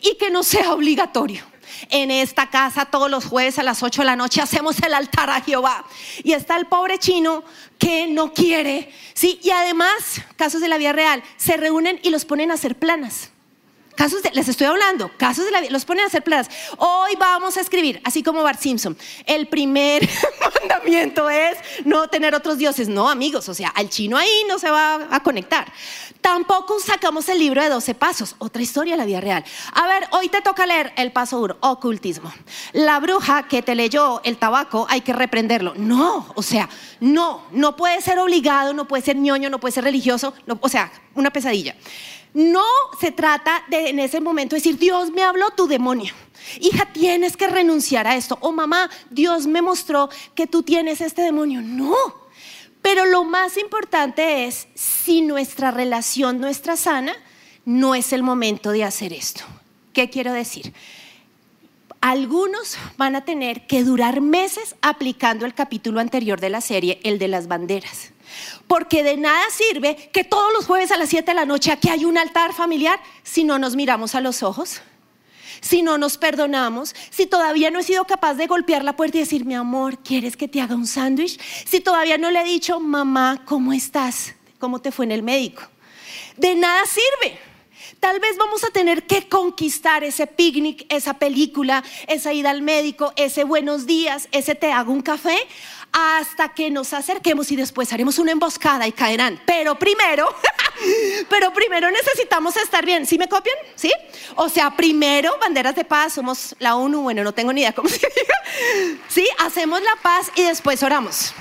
y 0.00 0.16
que 0.16 0.30
no 0.30 0.42
sea 0.42 0.72
obligatorio. 0.72 1.44
En 1.88 2.10
esta 2.10 2.50
casa 2.50 2.84
todos 2.84 3.10
los 3.10 3.24
jueves 3.24 3.58
a 3.58 3.62
las 3.62 3.82
8 3.82 4.02
de 4.02 4.06
la 4.06 4.16
noche 4.16 4.40
hacemos 4.40 4.80
el 4.82 4.94
altar 4.94 5.30
a 5.30 5.40
Jehová. 5.40 5.84
Y 6.22 6.32
está 6.32 6.56
el 6.56 6.66
pobre 6.66 6.98
chino 6.98 7.44
que 7.78 8.06
no 8.06 8.32
quiere, 8.32 8.92
¿sí? 9.14 9.40
Y 9.42 9.50
además, 9.50 10.20
casos 10.36 10.60
de 10.60 10.68
la 10.68 10.78
vida 10.78 10.92
real, 10.92 11.22
se 11.36 11.56
reúnen 11.56 11.98
y 12.02 12.10
los 12.10 12.24
ponen 12.24 12.50
a 12.50 12.54
hacer 12.54 12.76
planas. 12.76 13.29
Casos 14.00 14.22
les 14.32 14.48
estoy 14.48 14.66
hablando, 14.66 15.10
casos 15.18 15.44
de 15.44 15.50
la 15.50 15.60
vida, 15.60 15.72
los 15.72 15.84
ponen 15.84 16.04
a 16.04 16.06
hacer 16.06 16.24
planas. 16.24 16.48
Hoy 16.78 17.16
vamos 17.18 17.58
a 17.58 17.60
escribir, 17.60 18.00
así 18.02 18.22
como 18.22 18.42
Bart 18.42 18.58
Simpson, 18.58 18.96
el 19.26 19.46
primer 19.46 20.08
mandamiento 20.40 21.28
es 21.28 21.58
no 21.84 22.08
tener 22.08 22.34
otros 22.34 22.56
dioses. 22.56 22.88
No, 22.88 23.10
amigos, 23.10 23.50
o 23.50 23.52
sea, 23.52 23.68
al 23.68 23.90
chino 23.90 24.16
ahí 24.16 24.44
no 24.48 24.58
se 24.58 24.70
va 24.70 25.06
a 25.10 25.22
conectar. 25.22 25.70
Tampoco 26.22 26.80
sacamos 26.80 27.28
el 27.28 27.40
libro 27.40 27.62
de 27.62 27.68
12 27.68 27.94
pasos, 27.94 28.36
otra 28.38 28.62
historia 28.62 28.94
de 28.94 28.96
la 28.96 29.04
vida 29.04 29.20
real. 29.20 29.44
A 29.74 29.86
ver, 29.86 30.08
hoy 30.12 30.30
te 30.30 30.40
toca 30.40 30.64
leer 30.64 30.94
el 30.96 31.12
paso 31.12 31.38
uno, 31.38 31.58
ocultismo. 31.60 32.32
La 32.72 33.00
bruja 33.00 33.48
que 33.48 33.60
te 33.60 33.74
leyó 33.74 34.22
el 34.24 34.38
tabaco, 34.38 34.86
hay 34.88 35.02
que 35.02 35.12
reprenderlo. 35.12 35.74
No, 35.76 36.26
o 36.34 36.42
sea, 36.42 36.70
no, 37.00 37.42
no 37.52 37.76
puede 37.76 38.00
ser 38.00 38.18
obligado, 38.18 38.72
no 38.72 38.88
puede 38.88 39.02
ser 39.02 39.16
ñoño, 39.16 39.50
no 39.50 39.60
puede 39.60 39.72
ser 39.72 39.84
religioso, 39.84 40.32
o 40.58 40.68
sea, 40.70 40.90
una 41.14 41.30
pesadilla. 41.30 41.76
No 42.32 42.64
se 43.00 43.10
trata 43.10 43.64
de 43.68 43.88
en 43.88 43.98
ese 43.98 44.20
momento 44.20 44.54
decir, 44.54 44.78
Dios 44.78 45.10
me 45.10 45.22
habló 45.22 45.50
tu 45.50 45.66
demonio. 45.66 46.14
Hija, 46.60 46.86
tienes 46.92 47.36
que 47.36 47.48
renunciar 47.48 48.06
a 48.06 48.16
esto. 48.16 48.38
O 48.40 48.52
mamá, 48.52 48.90
Dios 49.10 49.46
me 49.46 49.62
mostró 49.62 50.08
que 50.34 50.46
tú 50.46 50.62
tienes 50.62 51.00
este 51.00 51.22
demonio. 51.22 51.60
No. 51.60 51.94
Pero 52.82 53.04
lo 53.04 53.24
más 53.24 53.56
importante 53.56 54.46
es, 54.46 54.68
si 54.74 55.20
nuestra 55.20 55.70
relación 55.70 56.40
no 56.40 56.46
está 56.46 56.76
sana, 56.76 57.14
no 57.64 57.94
es 57.94 58.12
el 58.12 58.22
momento 58.22 58.70
de 58.70 58.84
hacer 58.84 59.12
esto. 59.12 59.44
¿Qué 59.92 60.08
quiero 60.08 60.32
decir? 60.32 60.72
Algunos 62.00 62.78
van 62.96 63.16
a 63.16 63.24
tener 63.24 63.66
que 63.66 63.84
durar 63.84 64.22
meses 64.22 64.74
aplicando 64.80 65.44
el 65.44 65.52
capítulo 65.52 66.00
anterior 66.00 66.40
de 66.40 66.48
la 66.48 66.62
serie, 66.62 66.98
el 67.02 67.18
de 67.18 67.28
las 67.28 67.46
banderas. 67.46 68.12
Porque 68.66 69.02
de 69.02 69.16
nada 69.16 69.44
sirve 69.50 70.10
que 70.12 70.24
todos 70.24 70.52
los 70.52 70.66
jueves 70.66 70.90
a 70.92 70.96
las 70.96 71.08
7 71.08 71.30
de 71.30 71.34
la 71.34 71.44
noche 71.44 71.72
aquí 71.72 71.88
hay 71.88 72.04
un 72.04 72.18
altar 72.18 72.52
familiar 72.52 73.00
si 73.22 73.44
no 73.44 73.58
nos 73.58 73.76
miramos 73.76 74.14
a 74.14 74.20
los 74.20 74.42
ojos, 74.42 74.80
si 75.60 75.82
no 75.82 75.98
nos 75.98 76.16
perdonamos, 76.16 76.94
si 77.10 77.26
todavía 77.26 77.70
no 77.70 77.80
he 77.80 77.82
sido 77.82 78.04
capaz 78.04 78.34
de 78.34 78.46
golpear 78.46 78.84
la 78.84 78.96
puerta 78.96 79.18
y 79.18 79.20
decir, 79.20 79.44
mi 79.44 79.54
amor, 79.54 79.98
¿quieres 79.98 80.36
que 80.36 80.48
te 80.48 80.60
haga 80.60 80.74
un 80.74 80.86
sándwich? 80.86 81.38
Si 81.66 81.80
todavía 81.80 82.18
no 82.18 82.30
le 82.30 82.40
he 82.40 82.44
dicho, 82.44 82.80
mamá, 82.80 83.42
¿cómo 83.44 83.72
estás? 83.72 84.34
¿Cómo 84.58 84.80
te 84.80 84.92
fue 84.92 85.04
en 85.06 85.12
el 85.12 85.22
médico? 85.22 85.62
De 86.36 86.54
nada 86.54 86.82
sirve. 86.86 87.38
Tal 87.98 88.18
vez 88.18 88.38
vamos 88.38 88.64
a 88.64 88.70
tener 88.70 89.06
que 89.06 89.28
conquistar 89.28 90.04
ese 90.04 90.26
picnic, 90.26 90.86
esa 90.88 91.14
película, 91.14 91.84
esa 92.06 92.32
ida 92.32 92.48
al 92.48 92.62
médico, 92.62 93.12
ese 93.16 93.44
buenos 93.44 93.84
días, 93.84 94.26
ese 94.32 94.54
te 94.54 94.72
hago 94.72 94.90
un 94.90 95.02
café, 95.02 95.36
hasta 95.92 96.50
que 96.50 96.70
nos 96.70 96.92
acerquemos 96.92 97.50
y 97.50 97.56
después 97.56 97.92
haremos 97.92 98.18
una 98.18 98.32
emboscada 98.32 98.86
y 98.86 98.92
caerán. 98.92 99.40
Pero 99.46 99.76
primero, 99.76 100.28
pero 101.28 101.52
primero 101.52 101.90
necesitamos 101.90 102.56
estar 102.56 102.84
bien. 102.84 103.06
¿Sí 103.06 103.18
me 103.18 103.28
copian? 103.28 103.56
¿Sí? 103.74 103.92
O 104.36 104.48
sea, 104.48 104.76
primero 104.76 105.36
banderas 105.40 105.74
de 105.74 105.84
paz, 105.84 106.14
somos 106.14 106.54
la 106.58 106.76
ONU, 106.76 107.02
bueno, 107.02 107.24
no 107.24 107.32
tengo 107.32 107.52
ni 107.52 107.62
idea 107.62 107.72
cómo 107.72 107.88
se. 107.88 108.00
¿Sí? 109.08 109.28
Hacemos 109.38 109.82
la 109.82 109.96
paz 110.02 110.30
y 110.36 110.42
después 110.42 110.82
oramos. 110.82 111.32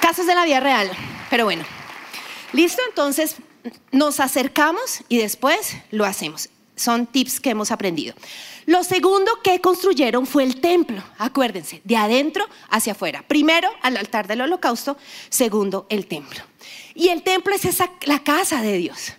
Casos 0.00 0.26
de 0.26 0.34
la 0.34 0.44
vida 0.44 0.60
real. 0.60 0.90
Pero 1.28 1.44
bueno, 1.44 1.64
listo, 2.52 2.82
entonces 2.88 3.36
nos 3.92 4.20
acercamos 4.20 5.02
y 5.08 5.18
después 5.18 5.76
lo 5.90 6.04
hacemos. 6.04 6.48
Son 6.76 7.06
tips 7.06 7.40
que 7.40 7.50
hemos 7.50 7.70
aprendido. 7.70 8.14
Lo 8.70 8.84
segundo 8.84 9.32
que 9.42 9.60
construyeron 9.60 10.28
fue 10.28 10.44
el 10.44 10.60
templo, 10.60 11.02
acuérdense, 11.18 11.80
de 11.82 11.96
adentro 11.96 12.46
hacia 12.68 12.92
afuera. 12.92 13.24
Primero 13.26 13.68
al 13.82 13.96
altar 13.96 14.28
del 14.28 14.42
holocausto, 14.42 14.96
segundo 15.28 15.86
el 15.88 16.06
templo. 16.06 16.40
Y 16.94 17.08
el 17.08 17.24
templo 17.24 17.52
es 17.52 17.66
la 18.02 18.22
casa 18.22 18.62
de 18.62 18.78
Dios. 18.78 19.14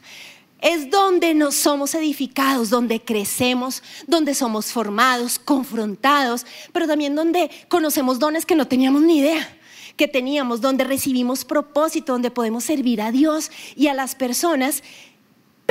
Es 0.61 0.89
donde 0.89 1.33
nos 1.33 1.55
somos 1.55 1.95
edificados, 1.95 2.69
donde 2.69 3.01
crecemos, 3.01 3.83
donde 4.07 4.35
somos 4.35 4.67
formados, 4.67 5.37
confrontados, 5.37 6.45
pero 6.71 6.87
también 6.87 7.13
donde 7.13 7.51
conocemos 7.67 8.19
dones 8.19 8.45
que 8.45 8.55
no 8.55 8.69
teníamos 8.69 9.01
ni 9.01 9.17
idea 9.17 9.57
que 9.97 10.07
teníamos, 10.07 10.61
donde 10.61 10.83
recibimos 10.83 11.45
propósito, 11.45 12.13
donde 12.13 12.31
podemos 12.31 12.63
servir 12.63 13.01
a 13.01 13.11
Dios 13.11 13.51
y 13.75 13.87
a 13.87 13.93
las 13.93 14.15
personas 14.15 14.81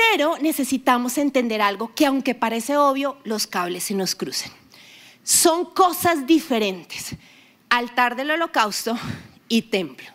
pero 0.08 0.38
necesitamos 0.38 1.18
entender 1.18 1.60
algo 1.60 1.94
que 1.94 2.06
aunque 2.06 2.34
parece 2.34 2.76
obvio, 2.76 3.18
los 3.24 3.46
cables 3.46 3.84
se 3.84 3.94
nos 3.94 4.14
cruzan. 4.14 4.50
Son 5.22 5.66
cosas 5.66 6.26
diferentes. 6.26 7.14
Altar 7.68 8.16
del 8.16 8.30
holocausto 8.30 8.98
y 9.48 9.62
templo. 9.62 10.08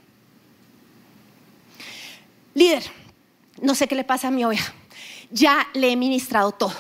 Líder, 2.56 2.84
no 3.62 3.76
sé 3.76 3.88
qué 3.88 3.96
le 3.96 4.04
pasa 4.04 4.30
a 4.30 4.32
mi 4.32 4.44
oveja. 4.44 4.74
Ya 5.30 5.68
le 5.74 5.92
he 5.92 5.96
ministrado 5.96 6.52
todo. 6.52 6.74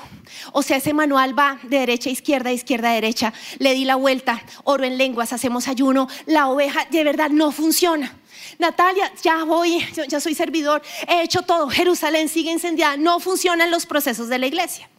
O 0.51 0.63
sea, 0.63 0.77
ese 0.77 0.93
manual 0.93 1.37
va 1.37 1.59
de 1.63 1.79
derecha 1.79 2.09
a 2.09 2.13
izquierda, 2.13 2.51
izquierda 2.51 2.89
a 2.89 2.93
derecha. 2.93 3.33
Le 3.59 3.73
di 3.73 3.85
la 3.85 3.95
vuelta, 3.95 4.43
oro 4.63 4.83
en 4.83 4.97
lenguas, 4.97 5.31
hacemos 5.31 5.67
ayuno. 5.67 6.07
La 6.25 6.47
oveja 6.47 6.85
de 6.89 7.03
verdad 7.03 7.29
no 7.29 7.51
funciona. 7.51 8.17
Natalia, 8.60 9.12
ya 9.21 9.43
voy, 9.43 9.86
ya 10.08 10.19
soy 10.19 10.36
servidor, 10.36 10.81
he 11.08 11.21
hecho 11.23 11.41
todo, 11.41 11.69
Jerusalén 11.69 12.29
sigue 12.29 12.51
incendiada, 12.51 12.97
no 12.97 13.19
funcionan 13.19 13.71
los 13.71 13.86
procesos 13.86 14.29
de 14.29 14.39
la 14.39 14.47
iglesia. 14.47 14.89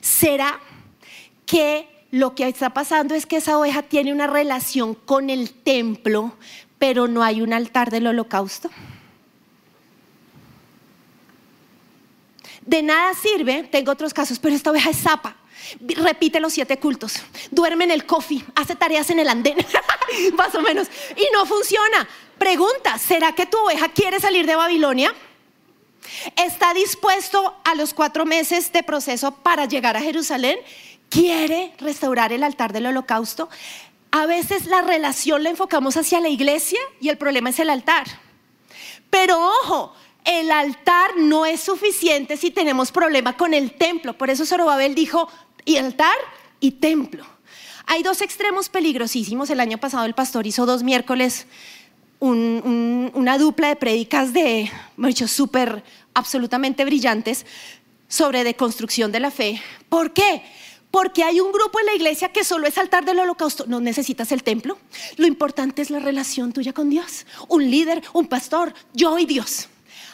¿Será 0.00 0.60
que 1.46 1.88
lo 2.10 2.34
que 2.34 2.48
está 2.48 2.70
pasando 2.70 3.14
es 3.14 3.26
que 3.26 3.36
esa 3.36 3.58
oveja 3.58 3.82
tiene 3.82 4.12
una 4.12 4.26
relación 4.26 4.94
con 4.94 5.30
el 5.30 5.52
templo, 5.52 6.36
pero 6.78 7.08
no 7.08 7.22
hay 7.22 7.40
un 7.40 7.52
altar 7.52 7.90
del 7.90 8.06
holocausto? 8.06 8.70
De 12.64 12.82
nada 12.82 13.12
sirve, 13.14 13.64
tengo 13.64 13.90
otros 13.90 14.14
casos, 14.14 14.38
pero 14.38 14.54
esta 14.54 14.70
oveja 14.70 14.90
es 14.90 14.98
zapa. 14.98 15.36
Repite 15.80 16.40
los 16.40 16.52
siete 16.52 16.78
cultos, 16.78 17.22
duerme 17.50 17.84
en 17.84 17.90
el 17.90 18.06
coffee, 18.06 18.44
hace 18.54 18.76
tareas 18.76 19.10
en 19.10 19.18
el 19.18 19.28
andén, 19.28 19.56
más 20.34 20.54
o 20.54 20.60
menos, 20.60 20.88
y 21.16 21.24
no 21.32 21.46
funciona. 21.46 22.08
Pregunta, 22.38 22.98
¿será 22.98 23.32
que 23.32 23.46
tu 23.46 23.58
oveja 23.58 23.88
quiere 23.88 24.20
salir 24.20 24.46
de 24.46 24.56
Babilonia? 24.56 25.14
¿Está 26.36 26.74
dispuesto 26.74 27.56
a 27.64 27.74
los 27.74 27.94
cuatro 27.94 28.24
meses 28.24 28.72
de 28.72 28.82
proceso 28.82 29.32
para 29.32 29.66
llegar 29.66 29.96
a 29.96 30.00
Jerusalén? 30.00 30.58
¿Quiere 31.08 31.72
restaurar 31.78 32.32
el 32.32 32.42
altar 32.42 32.72
del 32.72 32.86
holocausto? 32.86 33.48
A 34.10 34.26
veces 34.26 34.66
la 34.66 34.82
relación 34.82 35.42
la 35.42 35.50
enfocamos 35.50 35.96
hacia 35.96 36.20
la 36.20 36.28
iglesia 36.28 36.80
y 37.00 37.08
el 37.08 37.18
problema 37.18 37.50
es 37.50 37.58
el 37.58 37.70
altar. 37.70 38.06
Pero 39.10 39.38
ojo, 39.62 39.94
el 40.24 40.50
altar 40.50 41.16
no 41.16 41.46
es 41.46 41.60
suficiente 41.60 42.36
si 42.36 42.50
tenemos 42.50 42.92
problema 42.92 43.36
con 43.36 43.54
el 43.54 43.72
templo. 43.72 44.12
Por 44.14 44.30
eso 44.30 44.46
Zorobabel 44.46 44.94
dijo, 44.94 45.28
y 45.64 45.76
altar 45.76 46.16
y 46.60 46.72
templo. 46.72 47.24
Hay 47.86 48.02
dos 48.02 48.20
extremos 48.20 48.68
peligrosísimos. 48.68 49.50
El 49.50 49.60
año 49.60 49.78
pasado 49.78 50.04
el 50.06 50.14
pastor 50.14 50.46
hizo 50.46 50.66
dos 50.66 50.82
miércoles 50.82 51.46
una 52.20 53.36
dupla 53.36 53.68
de 53.68 53.76
prédicas 53.76 54.32
de, 54.32 54.70
muchos 54.96 55.32
súper, 55.32 55.82
absolutamente 56.14 56.84
brillantes 56.84 57.44
sobre 58.06 58.44
deconstrucción 58.44 59.10
de 59.10 59.18
la 59.18 59.32
fe. 59.32 59.60
¿Por 59.88 60.12
qué? 60.12 60.42
Porque 60.92 61.24
hay 61.24 61.40
un 61.40 61.50
grupo 61.50 61.80
en 61.80 61.86
la 61.86 61.94
iglesia 61.94 62.30
que 62.30 62.44
solo 62.44 62.68
es 62.68 62.78
altar 62.78 63.04
del 63.04 63.18
holocausto. 63.18 63.64
No 63.66 63.80
necesitas 63.80 64.30
el 64.30 64.44
templo. 64.44 64.78
Lo 65.16 65.26
importante 65.26 65.82
es 65.82 65.90
la 65.90 65.98
relación 65.98 66.52
tuya 66.52 66.72
con 66.72 66.90
Dios. 66.90 67.26
Un 67.48 67.68
líder, 67.70 68.02
un 68.12 68.26
pastor, 68.26 68.72
yo 68.92 69.18
y 69.18 69.24
Dios. 69.24 69.68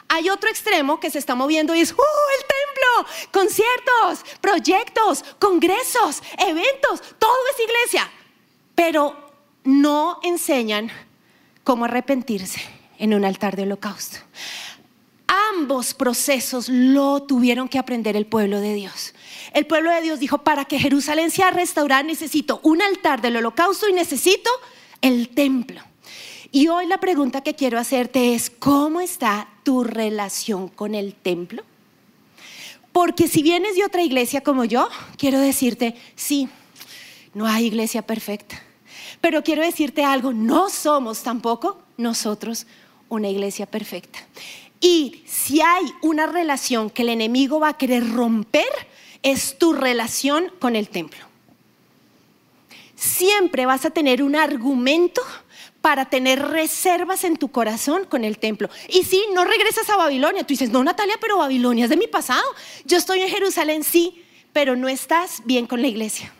Hay 0.08 0.30
otro 0.30 0.48
extremo 0.48 0.98
que 0.98 1.10
se 1.10 1.18
está 1.18 1.34
moviendo 1.34 1.74
y 1.74 1.80
es, 1.80 1.92
¡uh, 1.92 1.96
el 1.96 2.46
templo! 2.46 3.14
Conciertos, 3.30 4.38
proyectos, 4.40 5.24
congresos, 5.38 6.22
eventos, 6.38 7.02
todo 7.18 7.36
es 7.54 7.64
iglesia. 7.64 8.10
Pero 8.74 9.16
no 9.64 10.18
enseñan 10.22 10.90
cómo 11.62 11.84
arrepentirse 11.84 12.60
en 12.98 13.12
un 13.12 13.24
altar 13.24 13.54
de 13.56 13.64
holocausto. 13.64 14.18
Ambos 15.52 15.92
procesos 15.92 16.70
lo 16.70 17.22
tuvieron 17.24 17.68
que 17.68 17.78
aprender 17.78 18.16
el 18.16 18.24
pueblo 18.24 18.60
de 18.60 18.72
Dios. 18.72 19.14
El 19.52 19.66
pueblo 19.66 19.90
de 19.90 20.00
Dios 20.00 20.20
dijo, 20.20 20.38
para 20.38 20.64
que 20.64 20.78
Jerusalén 20.78 21.30
sea 21.30 21.50
restaurada 21.50 22.02
necesito 22.02 22.60
un 22.62 22.80
altar 22.80 23.20
del 23.20 23.36
holocausto 23.36 23.88
y 23.88 23.92
necesito 23.92 24.50
el 25.02 25.28
templo. 25.28 25.82
Y 26.50 26.68
hoy 26.68 26.86
la 26.86 26.98
pregunta 26.98 27.42
que 27.42 27.54
quiero 27.54 27.78
hacerte 27.78 28.34
es, 28.34 28.50
¿cómo 28.50 29.00
está 29.00 29.48
tu 29.64 29.84
relación 29.84 30.68
con 30.68 30.94
el 30.94 31.14
templo? 31.14 31.62
Porque 32.92 33.28
si 33.28 33.42
vienes 33.42 33.76
de 33.76 33.84
otra 33.84 34.02
iglesia 34.02 34.40
como 34.40 34.64
yo, 34.64 34.88
quiero 35.18 35.40
decirte, 35.40 35.94
sí, 36.16 36.48
no 37.34 37.46
hay 37.46 37.66
iglesia 37.66 38.02
perfecta. 38.02 38.62
Pero 39.20 39.42
quiero 39.42 39.62
decirte 39.62 40.04
algo, 40.04 40.32
no 40.32 40.70
somos 40.70 41.22
tampoco 41.22 41.82
nosotros 41.96 42.66
una 43.08 43.28
iglesia 43.28 43.66
perfecta. 43.66 44.18
Y 44.80 45.22
si 45.26 45.60
hay 45.60 45.84
una 46.02 46.26
relación 46.26 46.88
que 46.88 47.02
el 47.02 47.10
enemigo 47.10 47.60
va 47.60 47.70
a 47.70 47.76
querer 47.76 48.08
romper, 48.10 48.68
es 49.22 49.58
tu 49.58 49.72
relación 49.74 50.50
con 50.58 50.76
el 50.76 50.88
templo. 50.88 51.20
Siempre 52.94 53.66
vas 53.66 53.84
a 53.84 53.90
tener 53.90 54.22
un 54.22 54.34
argumento 54.34 55.22
para 55.88 56.04
tener 56.04 56.42
reservas 56.42 57.24
en 57.24 57.38
tu 57.38 57.48
corazón 57.48 58.04
con 58.04 58.22
el 58.22 58.36
templo. 58.36 58.68
Y 58.90 59.04
si 59.04 59.24
no 59.32 59.46
regresas 59.46 59.88
a 59.88 59.96
Babilonia, 59.96 60.42
tú 60.42 60.48
dices, 60.48 60.68
no 60.68 60.84
Natalia, 60.84 61.14
pero 61.18 61.38
Babilonia 61.38 61.84
es 61.84 61.88
de 61.88 61.96
mi 61.96 62.06
pasado. 62.06 62.44
Yo 62.84 62.98
estoy 62.98 63.22
en 63.22 63.30
Jerusalén, 63.30 63.82
sí, 63.84 64.22
pero 64.52 64.76
no 64.76 64.86
estás 64.86 65.40
bien 65.46 65.66
con 65.66 65.80
la 65.80 65.88
iglesia. 65.88 66.30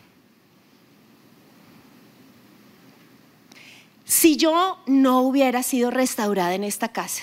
Si 4.05 4.37
yo 4.37 4.83
no 4.85 5.23
hubiera 5.23 5.63
sido 5.63 5.91
restaurada 5.91 6.53
en 6.53 6.65
esta 6.65 6.89
casa 6.89 7.23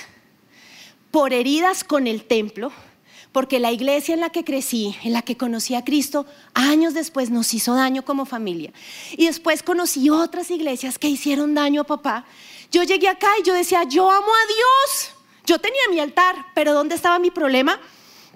por 1.11 1.31
heridas 1.31 1.83
con 1.83 2.07
el 2.07 2.23
templo, 2.23 2.71
porque 3.35 3.59
la 3.59 3.73
iglesia 3.73 4.13
en 4.13 4.21
la 4.21 4.29
que 4.29 4.45
crecí, 4.45 4.95
en 5.03 5.11
la 5.11 5.21
que 5.21 5.35
conocí 5.35 5.75
a 5.75 5.83
Cristo, 5.83 6.25
años 6.53 6.93
después 6.93 7.31
nos 7.31 7.53
hizo 7.53 7.75
daño 7.75 8.05
como 8.05 8.25
familia. 8.25 8.71
Y 9.17 9.25
después 9.25 9.61
conocí 9.61 10.09
otras 10.09 10.49
iglesias 10.51 10.97
que 10.97 11.09
hicieron 11.09 11.53
daño 11.53 11.81
a 11.81 11.83
papá. 11.83 12.23
Yo 12.71 12.83
llegué 12.83 13.09
acá 13.09 13.27
y 13.37 13.43
yo 13.43 13.53
decía, 13.53 13.83
yo 13.83 14.09
amo 14.09 14.25
a 14.25 14.47
Dios. 14.47 15.11
Yo 15.45 15.59
tenía 15.59 15.81
mi 15.91 15.99
altar, 15.99 16.45
pero 16.55 16.73
¿dónde 16.73 16.95
estaba 16.95 17.19
mi 17.19 17.29
problema? 17.29 17.77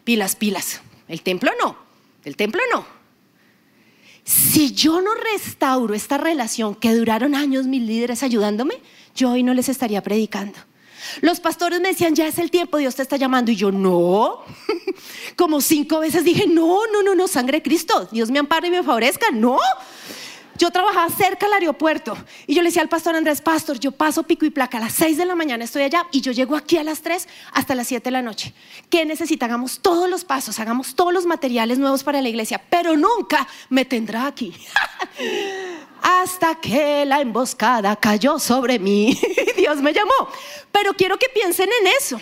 Pilas, 0.03 0.35
pilas. 0.35 0.81
El 1.07 1.21
templo 1.21 1.49
no. 1.61 1.77
El 2.25 2.35
templo 2.35 2.61
no 2.69 2.99
si 4.25 4.73
yo 4.73 5.01
no 5.01 5.15
restauro 5.15 5.95
esta 5.95 6.17
relación 6.17 6.75
que 6.75 6.93
duraron 6.93 7.33
años 7.33 7.65
mis 7.65 7.81
líderes 7.81 8.21
ayudándome, 8.21 8.75
yo 9.15 9.31
hoy 9.31 9.41
no 9.41 9.55
les 9.55 9.69
estaría 9.69 10.03
predicando. 10.03 10.59
Los 11.21 11.39
pastores 11.39 11.79
me 11.79 11.89
decían, 11.89 12.15
ya 12.15 12.27
es 12.27 12.39
el 12.39 12.51
tiempo, 12.51 12.77
Dios 12.77 12.95
te 12.95 13.01
está 13.01 13.17
llamando. 13.17 13.51
Y 13.51 13.55
yo, 13.55 13.71
no. 13.71 14.43
Como 15.35 15.61
cinco 15.61 15.99
veces 15.99 16.23
dije, 16.23 16.47
no, 16.47 16.87
no, 16.91 17.03
no, 17.03 17.15
no, 17.15 17.27
sangre 17.27 17.57
de 17.57 17.63
Cristo. 17.63 18.07
Dios 18.11 18.31
me 18.31 18.39
ampare 18.39 18.67
y 18.67 18.71
me 18.71 18.83
favorezca. 18.83 19.31
No. 19.31 19.57
Yo 20.59 20.71
trabajaba 20.71 21.09
cerca 21.09 21.45
del 21.45 21.53
aeropuerto 21.53 22.17
y 22.45 22.53
yo 22.53 22.61
le 22.61 22.67
decía 22.67 22.81
al 22.81 22.89
pastor 22.89 23.15
Andrés, 23.15 23.39
pastor, 23.39 23.79
yo 23.79 23.93
paso 23.93 24.23
pico 24.23 24.45
y 24.45 24.49
placa 24.49 24.77
a 24.77 24.81
las 24.81 24.93
6 24.93 25.15
de 25.15 25.25
la 25.25 25.33
mañana, 25.33 25.63
estoy 25.63 25.83
allá 25.83 26.05
y 26.11 26.19
yo 26.19 26.33
llego 26.33 26.57
aquí 26.57 26.77
a 26.77 26.83
las 26.83 27.01
3 27.01 27.29
hasta 27.53 27.75
las 27.75 27.87
7 27.87 28.03
de 28.03 28.11
la 28.11 28.21
noche. 28.21 28.53
¿Qué 28.89 29.05
necesita? 29.05 29.45
Hagamos 29.45 29.79
todos 29.79 30.09
los 30.09 30.25
pasos, 30.25 30.59
hagamos 30.59 30.95
todos 30.95 31.13
los 31.13 31.25
materiales 31.25 31.79
nuevos 31.79 32.03
para 32.03 32.21
la 32.21 32.27
iglesia, 32.27 32.61
pero 32.69 32.97
nunca 32.97 33.47
me 33.69 33.85
tendrá 33.85 34.27
aquí. 34.27 34.53
hasta 36.01 36.55
que 36.55 37.05
la 37.05 37.21
emboscada 37.21 37.95
cayó 37.95 38.39
sobre 38.39 38.79
mí. 38.79 39.19
Dios 39.57 39.77
me 39.77 39.93
llamó. 39.93 40.29
Pero 40.71 40.93
quiero 40.93 41.17
que 41.17 41.27
piensen 41.33 41.69
en 41.81 41.87
eso. 41.87 42.19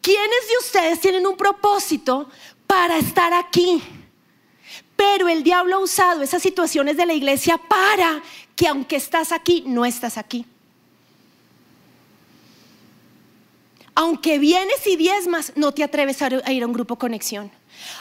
¿Quiénes 0.00 0.48
de 0.48 0.58
ustedes 0.60 1.00
tienen 1.00 1.26
un 1.26 1.36
propósito 1.36 2.28
para 2.66 2.98
estar 2.98 3.32
aquí? 3.32 3.82
Pero 4.96 5.28
el 5.28 5.42
diablo 5.42 5.76
ha 5.76 5.80
usado 5.80 6.22
esas 6.22 6.42
situaciones 6.42 6.96
de 6.96 7.06
la 7.06 7.14
iglesia 7.14 7.56
para 7.56 8.22
que 8.56 8.66
aunque 8.66 8.96
estás 8.96 9.32
aquí, 9.32 9.62
no 9.66 9.84
estás 9.84 10.18
aquí. 10.18 10.44
Aunque 13.94 14.38
vienes 14.38 14.86
y 14.86 14.96
diezmas, 14.96 15.52
no 15.56 15.72
te 15.72 15.82
atreves 15.82 16.22
a 16.22 16.52
ir 16.52 16.62
a 16.62 16.66
un 16.66 16.72
grupo 16.72 16.96
conexión. 16.96 17.50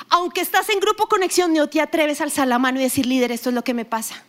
Aunque 0.10 0.41
estás 0.41 0.69
en 0.69 0.80
grupo 0.80 1.08
conexión, 1.08 1.53
no 1.53 1.67
te 1.67 1.82
atreves 1.82 2.21
a 2.21 2.25
alzar 2.25 2.47
la 2.47 2.60
mano 2.60 2.80
y 2.80 2.84
decir, 2.84 3.06
líder, 3.06 3.32
esto 3.32 3.49
es 3.49 3.56
lo 3.56 3.63
que 3.63 3.73
me 3.73 3.86
pasa. 3.86 4.23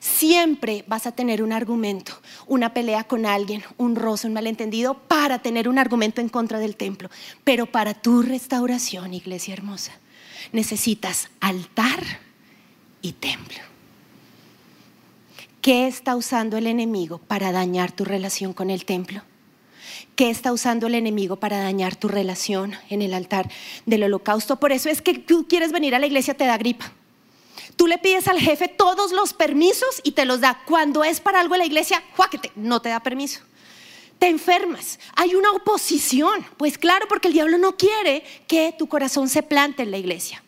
Siempre 0.00 0.84
vas 0.86 1.06
a 1.06 1.12
tener 1.12 1.42
un 1.42 1.52
argumento, 1.52 2.12
una 2.46 2.72
pelea 2.72 3.04
con 3.04 3.26
alguien, 3.26 3.62
un 3.76 3.96
roce, 3.96 4.26
un 4.26 4.32
malentendido, 4.32 4.94
para 4.94 5.40
tener 5.40 5.68
un 5.68 5.78
argumento 5.78 6.20
en 6.20 6.28
contra 6.28 6.58
del 6.58 6.76
templo. 6.76 7.10
Pero 7.44 7.66
para 7.66 7.94
tu 7.94 8.22
restauración, 8.22 9.14
iglesia 9.14 9.54
hermosa, 9.54 9.92
necesitas 10.52 11.30
altar 11.40 12.02
y 13.02 13.12
templo. 13.12 13.58
¿Qué 15.60 15.86
está 15.86 16.16
usando 16.16 16.56
el 16.56 16.66
enemigo 16.66 17.18
para 17.18 17.52
dañar 17.52 17.92
tu 17.92 18.04
relación 18.04 18.52
con 18.52 18.70
el 18.70 18.84
templo? 18.84 19.22
¿Qué 20.14 20.30
está 20.30 20.52
usando 20.52 20.86
el 20.86 20.94
enemigo 20.94 21.36
para 21.36 21.58
dañar 21.58 21.96
tu 21.96 22.08
relación 22.08 22.74
en 22.90 23.02
el 23.02 23.14
altar 23.14 23.50
del 23.86 24.04
holocausto? 24.04 24.56
Por 24.60 24.72
eso 24.72 24.88
es 24.88 25.02
que 25.02 25.14
tú 25.14 25.46
quieres 25.48 25.72
venir 25.72 25.94
a 25.94 25.98
la 25.98 26.06
iglesia, 26.06 26.34
te 26.34 26.46
da 26.46 26.56
gripa. 26.56 26.92
Tú 27.76 27.86
le 27.86 27.98
pides 27.98 28.28
al 28.28 28.38
jefe 28.38 28.68
todos 28.68 29.12
los 29.12 29.34
permisos 29.34 30.00
y 30.02 30.12
te 30.12 30.24
los 30.24 30.40
da. 30.40 30.60
Cuando 30.66 31.04
es 31.04 31.20
para 31.20 31.40
algo 31.40 31.54
en 31.54 31.60
la 31.60 31.66
iglesia, 31.66 32.02
juáquete, 32.16 32.52
no 32.56 32.80
te 32.80 32.88
da 32.88 33.00
permiso 33.00 33.40
te 34.18 34.26
enfermas, 34.26 34.98
hay 35.14 35.34
una 35.34 35.52
oposición. 35.52 36.44
Pues 36.56 36.76
claro, 36.76 37.06
porque 37.08 37.28
el 37.28 37.34
diablo 37.34 37.58
no 37.58 37.76
quiere 37.76 38.24
que 38.46 38.74
tu 38.76 38.88
corazón 38.88 39.28
se 39.28 39.42
plante 39.42 39.82
en 39.82 39.90
la 39.90 39.98
iglesia. 39.98 40.42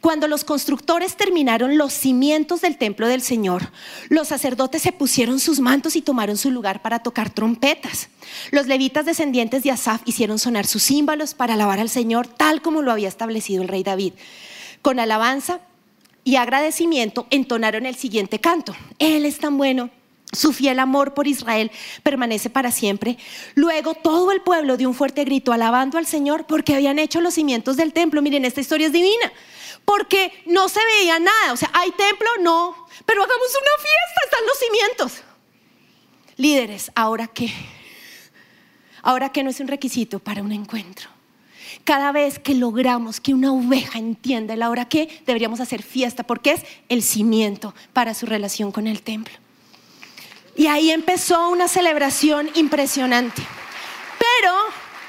Cuando 0.00 0.26
los 0.26 0.42
constructores 0.42 1.16
terminaron 1.16 1.78
los 1.78 1.92
cimientos 1.92 2.60
del 2.60 2.76
templo 2.76 3.06
del 3.06 3.22
Señor, 3.22 3.70
los 4.08 4.28
sacerdotes 4.28 4.82
se 4.82 4.90
pusieron 4.90 5.38
sus 5.38 5.60
mantos 5.60 5.94
y 5.94 6.02
tomaron 6.02 6.36
su 6.36 6.50
lugar 6.50 6.82
para 6.82 7.04
tocar 7.04 7.30
trompetas. 7.30 8.08
Los 8.50 8.66
levitas 8.66 9.06
descendientes 9.06 9.62
de 9.62 9.70
Asaf 9.70 10.02
hicieron 10.04 10.40
sonar 10.40 10.66
sus 10.66 10.82
címbalos 10.82 11.34
para 11.34 11.54
alabar 11.54 11.78
al 11.78 11.88
Señor 11.88 12.26
tal 12.26 12.62
como 12.62 12.82
lo 12.82 12.90
había 12.90 13.06
establecido 13.06 13.62
el 13.62 13.68
rey 13.68 13.84
David. 13.84 14.14
Con 14.80 14.98
alabanza 14.98 15.60
y 16.24 16.36
agradecimiento 16.36 17.26
entonaron 17.30 17.86
el 17.86 17.96
siguiente 17.96 18.40
canto. 18.40 18.74
Él 18.98 19.26
es 19.26 19.38
tan 19.38 19.56
bueno, 19.56 19.90
su 20.32 20.52
fiel 20.52 20.78
amor 20.78 21.12
por 21.12 21.26
Israel 21.26 21.70
permanece 22.02 22.48
para 22.48 22.70
siempre. 22.70 23.18
Luego 23.54 23.94
todo 23.94 24.32
el 24.32 24.40
pueblo 24.40 24.78
dio 24.78 24.88
un 24.88 24.94
fuerte 24.94 25.24
grito 25.24 25.52
alabando 25.52 25.98
al 25.98 26.06
Señor 26.06 26.46
porque 26.46 26.74
habían 26.74 26.98
hecho 26.98 27.20
los 27.20 27.34
cimientos 27.34 27.76
del 27.76 27.92
templo. 27.92 28.22
Miren, 28.22 28.46
esta 28.46 28.60
historia 28.60 28.86
es 28.86 28.92
divina. 28.92 29.32
Porque 29.84 30.32
no 30.46 30.68
se 30.68 30.80
veía 30.98 31.18
nada. 31.18 31.52
O 31.52 31.56
sea, 31.56 31.70
¿hay 31.74 31.90
templo? 31.90 32.28
No. 32.40 32.86
Pero 33.04 33.22
hagamos 33.22 33.48
una 33.50 33.76
fiesta, 33.76 34.20
están 34.24 34.46
los 34.46 34.58
cimientos. 34.58 35.32
Líderes, 36.36 36.90
¿ahora 36.94 37.26
qué? 37.26 37.52
Ahora 39.02 39.30
qué 39.30 39.42
no 39.42 39.50
es 39.50 39.60
un 39.60 39.68
requisito 39.68 40.18
para 40.18 40.42
un 40.42 40.52
encuentro. 40.52 41.11
Cada 41.84 42.12
vez 42.12 42.38
que 42.38 42.54
logramos 42.54 43.20
que 43.20 43.34
una 43.34 43.52
oveja 43.52 43.98
entienda 43.98 44.54
el 44.54 44.62
ahora 44.62 44.84
qué, 44.84 45.08
deberíamos 45.26 45.60
hacer 45.60 45.82
fiesta 45.82 46.22
porque 46.22 46.52
es 46.52 46.62
el 46.88 47.02
cimiento 47.02 47.74
para 47.92 48.14
su 48.14 48.26
relación 48.26 48.70
con 48.70 48.86
el 48.86 49.02
templo. 49.02 49.34
Y 50.54 50.66
ahí 50.66 50.90
empezó 50.90 51.50
una 51.50 51.66
celebración 51.66 52.50
impresionante. 52.54 53.42
Pero 54.18 54.54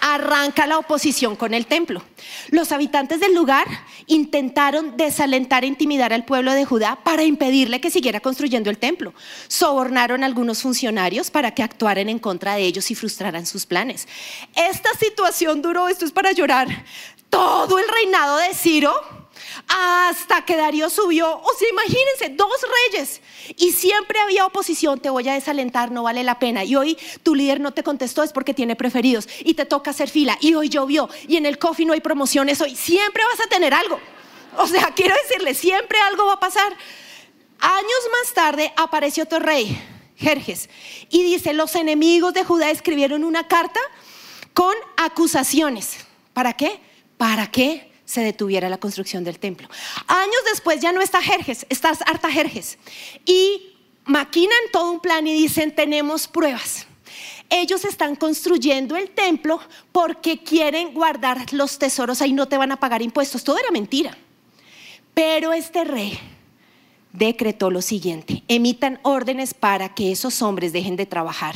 arranca 0.05 0.67
la 0.67 0.77
oposición 0.77 1.37
con 1.37 1.53
el 1.53 1.65
templo. 1.65 2.03
Los 2.49 2.73
habitantes 2.73 3.21
del 3.21 3.33
lugar 3.33 3.65
intentaron 4.05 4.97
desalentar 4.97 5.63
e 5.63 5.67
intimidar 5.67 6.11
al 6.11 6.25
pueblo 6.25 6.51
de 6.51 6.65
Judá 6.65 6.99
para 7.05 7.23
impedirle 7.23 7.79
que 7.79 7.89
siguiera 7.89 8.19
construyendo 8.19 8.69
el 8.69 8.77
templo. 8.77 9.13
Sobornaron 9.47 10.21
a 10.21 10.25
algunos 10.25 10.61
funcionarios 10.61 11.31
para 11.31 11.51
que 11.51 11.63
actuaran 11.63 12.09
en 12.09 12.19
contra 12.19 12.55
de 12.55 12.63
ellos 12.63 12.91
y 12.91 12.95
frustraran 12.95 13.45
sus 13.45 13.65
planes. 13.65 14.09
Esta 14.55 14.93
situación 14.95 15.61
duró, 15.61 15.87
esto 15.87 16.03
es 16.03 16.11
para 16.11 16.33
llorar, 16.33 16.67
todo 17.29 17.79
el 17.79 17.85
reinado 17.87 18.37
de 18.39 18.53
Ciro 18.53 18.93
hasta 19.67 20.45
que 20.45 20.55
Darío 20.55 20.89
subió. 20.89 21.39
O 21.39 21.53
sea, 21.57 21.69
imagínense, 21.69 22.29
dos 22.29 22.53
reyes. 22.91 23.21
Y 23.57 23.71
siempre 23.71 24.19
había 24.19 24.45
oposición, 24.45 24.99
te 24.99 25.09
voy 25.09 25.27
a 25.29 25.33
desalentar, 25.33 25.91
no 25.91 26.03
vale 26.03 26.23
la 26.23 26.39
pena. 26.39 26.63
Y 26.63 26.75
hoy 26.75 26.97
tu 27.23 27.35
líder 27.35 27.59
no 27.59 27.71
te 27.71 27.83
contestó, 27.83 28.23
es 28.23 28.33
porque 28.33 28.53
tiene 28.53 28.75
preferidos. 28.75 29.27
Y 29.39 29.53
te 29.53 29.65
toca 29.65 29.91
hacer 29.91 30.09
fila. 30.09 30.37
Y 30.41 30.53
hoy 30.53 30.69
llovió. 30.69 31.09
Y 31.27 31.37
en 31.37 31.45
el 31.45 31.57
coffee 31.57 31.85
no 31.85 31.93
hay 31.93 32.01
promociones 32.01 32.61
hoy. 32.61 32.75
Siempre 32.75 33.23
vas 33.25 33.45
a 33.45 33.49
tener 33.49 33.73
algo. 33.73 33.99
O 34.57 34.67
sea, 34.67 34.91
quiero 34.95 35.15
decirle, 35.27 35.53
siempre 35.53 35.99
algo 35.99 36.25
va 36.25 36.33
a 36.33 36.39
pasar. 36.39 36.75
Años 37.59 38.09
más 38.11 38.33
tarde 38.33 38.73
apareció 38.75 39.23
otro 39.23 39.39
rey, 39.39 39.81
Jerjes. 40.17 40.69
Y 41.09 41.23
dice, 41.23 41.53
los 41.53 41.75
enemigos 41.75 42.33
de 42.33 42.43
Judá 42.43 42.69
escribieron 42.69 43.23
una 43.23 43.47
carta 43.47 43.79
con 44.53 44.73
acusaciones. 44.97 45.97
¿Para 46.33 46.53
qué? 46.53 46.79
¿Para 47.17 47.49
qué? 47.49 47.92
Se 48.13 48.21
detuviera 48.21 48.69
la 48.69 48.78
construcción 48.78 49.23
del 49.23 49.39
templo. 49.39 49.67
Años 50.06 50.38
después 50.52 50.80
ya 50.80 50.91
no 50.91 51.02
está 51.02 51.19
Jerjes, 51.19 51.65
está 51.69 51.89
Artajerjes. 52.06 52.78
Y 53.26 53.73
maquinan 54.06 54.60
todo 54.71 54.91
un 54.91 54.99
plan 54.99 55.26
y 55.26 55.34
dicen, 55.34 55.73
tenemos 55.73 56.28
pruebas. 56.28 56.86
Ellos 57.49 57.86
están 57.86 58.15
construyendo 58.15 58.95
el 58.95 59.10
templo 59.10 59.60
porque 59.91 60.43
quieren 60.43 60.93
guardar 60.93 61.52
los 61.54 61.80
tesoros 61.80 62.21
ahí, 62.21 62.34
no 62.34 62.47
te 62.47 62.58
van 62.58 62.71
a 62.71 62.78
pagar 62.78 63.02
impuestos. 63.02 63.43
Todo 63.43 63.58
era 63.58 63.71
mentira. 63.71 64.15
Pero 65.15 65.52
este 65.52 65.84
rey 65.84 66.19
decretó 67.13 67.71
lo 67.71 67.82
siguiente, 67.82 68.43
emitan 68.47 68.99
órdenes 69.04 69.54
para 69.54 69.93
que 69.93 70.12
esos 70.12 70.41
hombres 70.43 70.71
dejen 70.71 70.95
de 70.95 71.06
trabajar. 71.08 71.56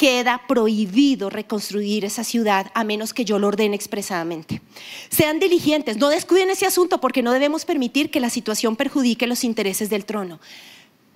Queda 0.00 0.40
prohibido 0.48 1.28
reconstruir 1.28 2.06
esa 2.06 2.24
ciudad 2.24 2.70
a 2.72 2.84
menos 2.84 3.12
que 3.12 3.26
yo 3.26 3.38
lo 3.38 3.48
ordene 3.48 3.76
expresadamente. 3.76 4.62
Sean 5.10 5.38
diligentes, 5.38 5.98
no 5.98 6.08
descuiden 6.08 6.48
ese 6.48 6.64
asunto 6.64 7.02
porque 7.02 7.22
no 7.22 7.32
debemos 7.32 7.66
permitir 7.66 8.10
que 8.10 8.18
la 8.18 8.30
situación 8.30 8.76
perjudique 8.76 9.26
los 9.26 9.44
intereses 9.44 9.90
del 9.90 10.06
trono. 10.06 10.40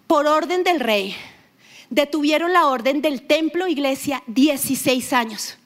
Por 0.07 0.27
orden 0.27 0.65
del 0.65 0.81
rey, 0.81 1.17
detuvieron 1.89 2.53
la 2.53 2.67
orden 2.67 3.01
del 3.01 3.23
templo 3.23 3.67
iglesia 3.69 4.23
16 4.27 5.15
años. 5.15 5.57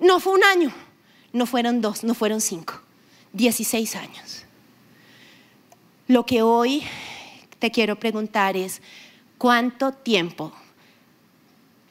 No 0.00 0.18
fue 0.18 0.32
un 0.32 0.42
año, 0.42 0.74
no 1.32 1.46
fueron 1.46 1.80
dos, 1.80 2.02
no 2.02 2.12
fueron 2.12 2.40
cinco, 2.40 2.80
16 3.34 3.94
años. 3.94 4.42
Lo 6.08 6.26
que 6.26 6.42
hoy 6.42 6.82
te 7.60 7.70
quiero 7.70 7.94
preguntar 8.00 8.56
es, 8.56 8.82
¿cuánto 9.38 9.92
tiempo 9.92 10.52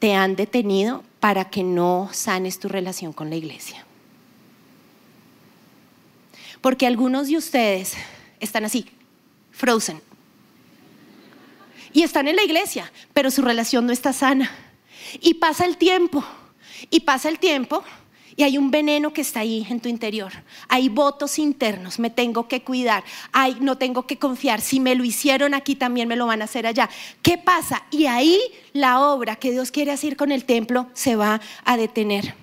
te 0.01 0.15
han 0.15 0.35
detenido 0.35 1.03
para 1.19 1.51
que 1.51 1.61
no 1.61 2.09
sanes 2.11 2.57
tu 2.57 2.67
relación 2.67 3.13
con 3.13 3.29
la 3.29 3.35
iglesia? 3.35 3.85
Porque 6.59 6.87
algunos 6.87 7.27
de 7.27 7.37
ustedes 7.37 7.93
están 8.39 8.65
así, 8.65 8.87
frozen. 9.51 10.01
Y 11.93 12.01
están 12.01 12.27
en 12.27 12.35
la 12.35 12.43
iglesia, 12.43 12.91
pero 13.13 13.29
su 13.29 13.43
relación 13.43 13.85
no 13.85 13.93
está 13.93 14.11
sana. 14.11 14.49
Y 15.21 15.35
pasa 15.35 15.65
el 15.65 15.77
tiempo, 15.77 16.25
y 16.89 17.01
pasa 17.01 17.29
el 17.29 17.37
tiempo, 17.37 17.83
y 18.41 18.43
hay 18.43 18.57
un 18.57 18.71
veneno 18.71 19.13
que 19.13 19.21
está 19.21 19.41
ahí 19.41 19.67
en 19.69 19.79
tu 19.79 19.87
interior. 19.87 20.31
Hay 20.67 20.89
votos 20.89 21.37
internos, 21.37 21.99
me 21.99 22.09
tengo 22.09 22.47
que 22.47 22.63
cuidar, 22.63 23.03
no 23.59 23.77
tengo 23.77 24.07
que 24.07 24.17
confiar. 24.17 24.61
Si 24.61 24.79
me 24.79 24.95
lo 24.95 25.03
hicieron 25.03 25.53
aquí, 25.53 25.75
también 25.75 26.07
me 26.07 26.15
lo 26.15 26.25
van 26.25 26.41
a 26.41 26.45
hacer 26.45 26.65
allá. 26.65 26.89
¿Qué 27.21 27.37
pasa? 27.37 27.83
Y 27.91 28.07
ahí 28.07 28.41
la 28.73 28.99
obra 29.01 29.35
que 29.35 29.51
Dios 29.51 29.69
quiere 29.69 29.91
hacer 29.91 30.17
con 30.17 30.31
el 30.31 30.45
templo 30.45 30.87
se 30.93 31.15
va 31.15 31.39
a 31.63 31.77
detener. 31.77 32.33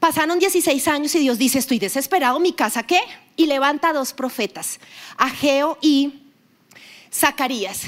Pasaron 0.00 0.40
16 0.40 0.88
años 0.88 1.14
y 1.14 1.20
Dios 1.20 1.38
dice, 1.38 1.60
estoy 1.60 1.78
desesperado, 1.78 2.40
¿mi 2.40 2.52
casa 2.52 2.82
qué? 2.82 2.98
Y 3.36 3.46
levanta 3.46 3.90
a 3.90 3.92
dos 3.92 4.12
profetas, 4.12 4.80
Ageo 5.16 5.78
y 5.82 6.14
Zacarías. 7.12 7.82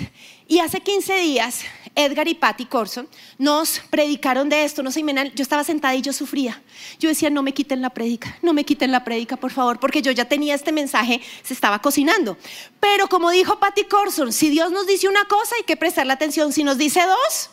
Y 0.46 0.61
hace 0.61 0.81
15 0.81 1.16
días, 1.16 1.62
Edgar 1.96 2.28
y 2.28 2.35
Patty 2.35 2.66
Corson 2.66 3.09
nos 3.38 3.80
predicaron 3.90 4.48
de 4.48 4.64
esto. 4.64 4.82
No 4.82 4.92
sé, 4.92 5.02
yo 5.35 5.42
estaba 5.42 5.64
sentada 5.64 5.94
y 5.94 6.02
yo 6.02 6.12
sufría. 6.12 6.62
Yo 6.98 7.09
decía, 7.09 7.30
no 7.30 7.42
me 7.42 7.54
quiten 7.54 7.80
la 7.80 7.90
prédica, 7.90 8.38
no 8.42 8.52
me 8.52 8.64
quiten 8.64 8.92
la 8.92 9.02
prédica, 9.02 9.37
por 9.37 9.50
favor, 9.50 9.80
porque 9.80 10.02
yo 10.02 10.12
ya 10.12 10.26
tenía 10.26 10.54
este 10.54 10.72
mensaje, 10.72 11.20
se 11.42 11.54
estaba 11.54 11.80
cocinando. 11.80 12.37
Pero 12.78 13.09
como 13.09 13.30
dijo 13.30 13.59
Patty 13.59 13.85
Corson, 13.85 14.32
si 14.32 14.50
Dios 14.50 14.70
nos 14.70 14.87
dice 14.87 15.09
una 15.09 15.24
cosa, 15.24 15.54
hay 15.56 15.64
que 15.64 15.76
prestarle 15.76 16.12
atención. 16.12 16.52
Si 16.52 16.62
nos 16.62 16.78
dice 16.78 17.00
dos, 17.00 17.50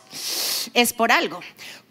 es 0.74 0.92
por 0.92 1.10
algo. 1.10 1.40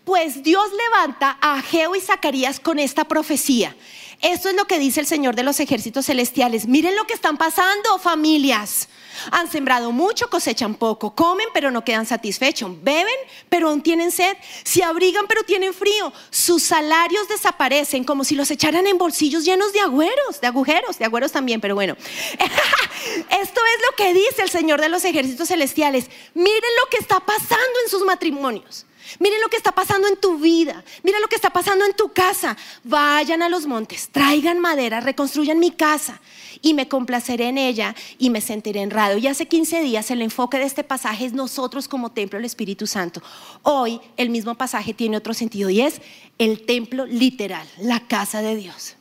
Pues 0.06 0.44
Dios 0.44 0.66
levanta 0.86 1.38
a 1.42 1.62
Geo 1.62 1.96
y 1.96 2.02
Zacarías 2.02 2.60
con 2.60 2.78
esta 2.78 3.06
profecía. 3.06 3.76
Esto 4.22 4.50
es 4.50 4.56
lo 4.56 4.66
que 4.66 4.80
dice 4.80 5.00
el 5.00 5.06
Señor 5.06 5.36
de 5.36 5.44
los 5.44 5.60
ejércitos 5.60 6.06
celestiales. 6.06 6.68
Miren 6.68 6.96
lo 6.96 7.06
que 7.06 7.13
están 7.13 7.38
pasando, 7.38 8.00
familias. 8.00 8.88
Han 9.32 9.49
sembrado 9.49 9.91
mucho, 9.91 10.30
cosechan 10.30 10.76
poco, 10.76 11.15
comen 11.15 11.47
pero 11.54 11.71
no 11.71 11.84
quedan 11.84 12.06
satisfechos, 12.06 12.71
beben 12.84 13.13
pero 13.49 13.69
aún 13.69 13.82
tienen 13.82 14.12
sed, 14.12 14.36
se 14.63 14.84
abrigan 14.84 15.26
pero 15.28 15.43
tienen 15.43 15.73
frío, 15.73 16.12
sus 16.30 16.63
salarios 16.63 17.28
desaparecen 17.28 18.04
como 18.04 18.23
si 18.23 18.36
los 18.36 18.49
echaran 18.52 18.88
en 18.88 18.97
bolsillos 18.97 19.45
llenos 19.45 19.73
de 19.73 19.80
agüeros, 19.80 20.41
de 20.41 20.47
agujeros, 20.47 20.97
de 20.97 21.06
agüeros 21.06 21.32
también, 21.32 21.62
pero 21.62 21.76
bueno. 21.76 21.95
Esto 22.38 23.62
es 23.76 23.82
lo 23.89 23.95
que 23.97 24.13
dice 24.13 24.41
el 24.41 24.49
Señor 24.49 24.82
de 24.82 24.89
los 24.89 25.04
ejércitos 25.06 25.47
celestiales. 25.47 26.10
Miren 26.34 26.71
lo 26.84 26.89
que 26.89 26.97
está 26.97 27.19
pasando 27.19 27.80
en 27.84 27.89
sus 27.89 28.04
matrimonios. 28.04 28.86
Miren 29.19 29.41
lo 29.41 29.49
que 29.49 29.58
está 29.58 29.71
pasando 29.71 30.08
en 30.08 30.17
tu 30.17 30.38
vida. 30.38 30.84
Miren 31.04 31.21
lo 31.21 31.28
que 31.28 31.36
está 31.36 31.49
pasando 31.49 31.86
en 31.86 31.93
tu 31.93 32.12
casa. 32.13 32.58
Vayan 32.84 33.41
a 33.41 33.49
los 33.49 33.65
montes, 33.65 34.10
traigan 34.12 34.60
madera, 34.60 34.99
reconstruyan 34.99 35.60
mi 35.60 35.71
casa 35.71 36.19
y 36.62 36.73
me 36.73 36.88
complaceré 36.88 37.49
en 37.49 37.58
ella 37.58 37.95
y 38.17 38.30
me 38.30 38.41
sentiré 38.41 38.82
honrado. 38.82 39.17
Y 39.17 39.28
hace 39.28 39.47
15 39.47 39.82
días 39.82 40.10
el 40.12 40.21
enfoque 40.21 40.58
de 40.58 40.65
este 40.65 40.84
pasaje 40.84 41.26
es 41.26 41.34
nosotros 41.34 41.88
como 41.88 42.12
templo 42.12 42.38
del 42.38 42.45
Espíritu 42.45 42.88
Santo. 42.88 43.21
Hoy 43.62 43.99
el 44.17 44.30
mismo 44.30 44.56
pasaje 44.56 44.93
tiene 44.93 45.17
otro 45.17 45.34
sentido 45.34 45.69
y 45.69 45.82
es 45.82 46.02
el 46.38 46.65
templo 46.65 47.06
literal, 47.06 47.67
la 47.80 48.08
casa 48.08 48.41
de 48.41 48.56
Dios. 48.56 48.95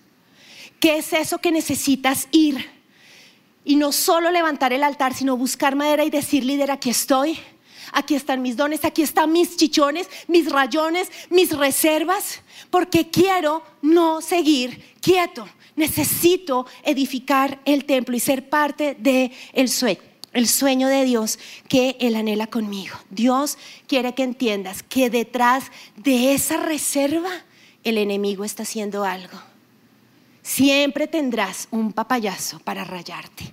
¿Qué 0.81 0.99
es 0.99 1.13
eso 1.13 1.39
que 1.39 1.53
necesitas 1.53 2.29
ir? 2.33 2.69
Y 3.65 3.77
no 3.77 3.93
solo 3.93 4.33
levantar 4.33 4.73
el 4.73 4.83
altar, 4.83 5.15
sino 5.15 5.37
buscar 5.37 5.77
madera 5.77 6.05
y 6.05 6.11
decir, 6.11 6.45
líder, 6.45 6.73
aquí 6.73 6.91
estoy 6.91 7.39
aquí 7.93 8.15
están 8.15 8.43
mis 8.43 8.57
dones, 8.57 8.85
aquí 8.85 9.03
están 9.03 9.33
mis 9.33 9.57
chichones, 9.57 10.09
mis 10.29 10.51
rayones, 10.51 11.11
mis 11.31 11.57
reservas, 11.57 12.41
porque 12.71 13.11
quiero 13.11 13.63
no 13.81 14.21
seguir 14.21 14.95
quieto. 15.01 15.49
Necesito 15.75 16.67
edificar 16.83 17.61
el 17.65 17.85
templo 17.85 18.17
y 18.17 18.21
ser 18.21 18.49
parte 18.49 18.95
del 18.99 19.33
el 19.53 19.69
sueño 19.69 20.13
el 20.33 20.49
sueño 20.49 20.89
de 20.89 21.05
Dios 21.05 21.39
que 21.69 21.97
Él 22.01 22.17
anhela 22.17 22.47
conmigo. 22.47 22.97
Dios 23.11 23.59
quiere 23.87 24.15
que 24.15 24.23
entiendas 24.23 24.83
que 24.83 25.11
detrás 25.11 25.65
de 25.97 26.33
esa 26.33 26.57
reserva 26.57 27.31
el 27.85 27.99
enemigo 27.99 28.45
está 28.45 28.63
haciendo 28.63 29.05
algo. 29.05 29.39
Siempre 30.43 31.07
tendrás 31.07 31.69
un 31.71 31.93
papayazo 31.93 32.59
para 32.61 32.85
rayarte. 32.85 33.53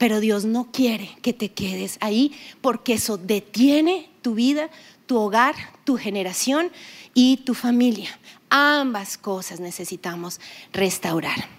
Pero 0.00 0.20
Dios 0.20 0.46
no 0.46 0.72
quiere 0.72 1.10
que 1.20 1.34
te 1.34 1.52
quedes 1.52 1.98
ahí 2.00 2.32
porque 2.62 2.94
eso 2.94 3.18
detiene 3.18 4.08
tu 4.22 4.34
vida, 4.34 4.70
tu 5.04 5.18
hogar, 5.18 5.54
tu 5.84 5.98
generación 5.98 6.72
y 7.12 7.36
tu 7.44 7.52
familia. 7.52 8.08
Ambas 8.48 9.18
cosas 9.18 9.60
necesitamos 9.60 10.40
restaurar. 10.72 11.50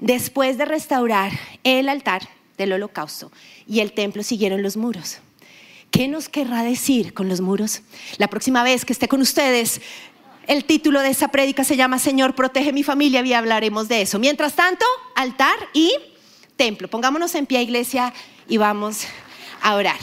Después 0.00 0.58
de 0.58 0.64
restaurar 0.64 1.30
el 1.62 1.88
altar 1.88 2.28
del 2.58 2.72
holocausto 2.72 3.30
y 3.68 3.78
el 3.78 3.92
templo 3.92 4.24
siguieron 4.24 4.64
los 4.64 4.76
muros. 4.76 5.18
¿Qué 5.92 6.08
nos 6.08 6.28
querrá 6.28 6.64
decir 6.64 7.14
con 7.14 7.28
los 7.28 7.40
muros? 7.40 7.82
La 8.18 8.26
próxima 8.26 8.64
vez 8.64 8.84
que 8.84 8.92
esté 8.92 9.06
con 9.06 9.20
ustedes, 9.20 9.80
el 10.48 10.64
título 10.64 11.02
de 11.02 11.10
esa 11.10 11.28
prédica 11.28 11.62
se 11.62 11.76
llama 11.76 12.00
Señor, 12.00 12.34
protege 12.34 12.72
mi 12.72 12.82
familia 12.82 13.24
y 13.24 13.32
hablaremos 13.32 13.86
de 13.86 14.02
eso. 14.02 14.18
Mientras 14.18 14.54
tanto, 14.54 14.84
altar 15.14 15.56
y 15.72 15.92
templo. 16.60 16.88
Pongámonos 16.88 17.34
en 17.36 17.46
pie, 17.46 17.62
iglesia, 17.62 18.12
y 18.46 18.58
vamos 18.58 19.06
a 19.62 19.76
orar. 19.76 19.96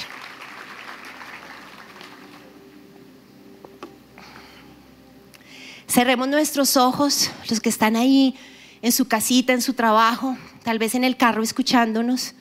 Cerremos 5.87 6.27
nuestros 6.27 6.75
ojos, 6.75 7.29
los 7.47 7.59
que 7.59 7.69
están 7.69 7.95
ahí 7.95 8.35
en 8.81 8.91
su 8.91 9.07
casita, 9.07 9.53
en 9.53 9.61
su 9.61 9.75
trabajo, 9.75 10.35
tal 10.63 10.79
vez 10.79 10.95
en 10.95 11.03
el 11.03 11.15
carro 11.15 11.43
escuchándonos, 11.43 12.33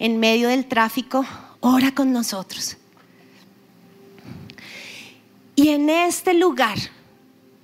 en 0.00 0.18
medio 0.18 0.48
del 0.48 0.66
tráfico, 0.66 1.24
ora 1.60 1.94
con 1.94 2.12
nosotros. 2.12 2.76
Y 5.54 5.68
en 5.68 5.90
este 5.90 6.34
lugar 6.34 6.78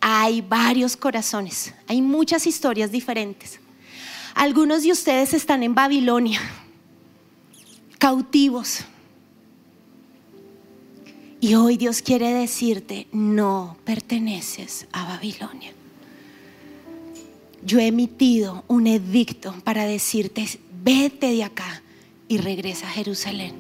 hay 0.01 0.41
varios 0.41 0.97
corazones, 0.97 1.75
hay 1.89 2.01
muchas 2.01 2.47
historias 2.47 2.93
diferentes. 2.93 3.60
Algunos 4.41 4.85
de 4.85 4.91
ustedes 4.91 5.35
están 5.35 5.63
en 5.63 5.75
Babilonia, 5.75 6.41
cautivos. 7.99 8.87
Y 11.41 11.57
hoy 11.57 11.77
Dios 11.77 12.01
quiere 12.01 12.33
decirte, 12.33 13.07
no 13.13 13.77
perteneces 13.85 14.87
a 14.93 15.05
Babilonia. 15.05 15.75
yo 17.63 17.81
he 17.81 17.89
emitido 17.89 18.65
un 18.67 18.87
edicto 18.87 19.55
para 19.63 19.85
decirte, 19.85 20.47
vete 20.83 21.33
de 21.33 21.45
acá 21.45 21.83
y 22.27 22.39
regresa 22.39 22.87
a 22.87 22.93
Jerusalén. 22.93 23.53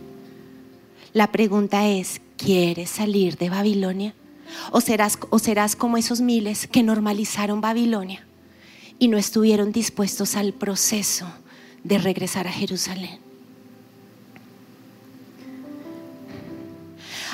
La 1.12 1.30
pregunta 1.30 1.88
es, 1.88 2.22
¿quieres 2.38 2.88
salir 2.88 3.36
de 3.36 3.50
Babilonia? 3.50 4.14
¿O 4.72 4.80
serás, 4.80 5.18
¿O 5.28 5.38
serás 5.38 5.76
como 5.76 5.98
esos 5.98 6.22
miles 6.22 6.66
que 6.66 6.82
normalizaron 6.82 7.60
Babilonia 7.60 8.26
y 9.01 9.09
no 9.09 9.18
estuvieron 9.18 9.72
dispuestos 9.72 10.36
al 10.36 10.53
proceso 10.53 11.26
de 11.82 11.98
regresar 11.98 12.46
a 12.46 12.53
Jerusalén? 12.53 13.18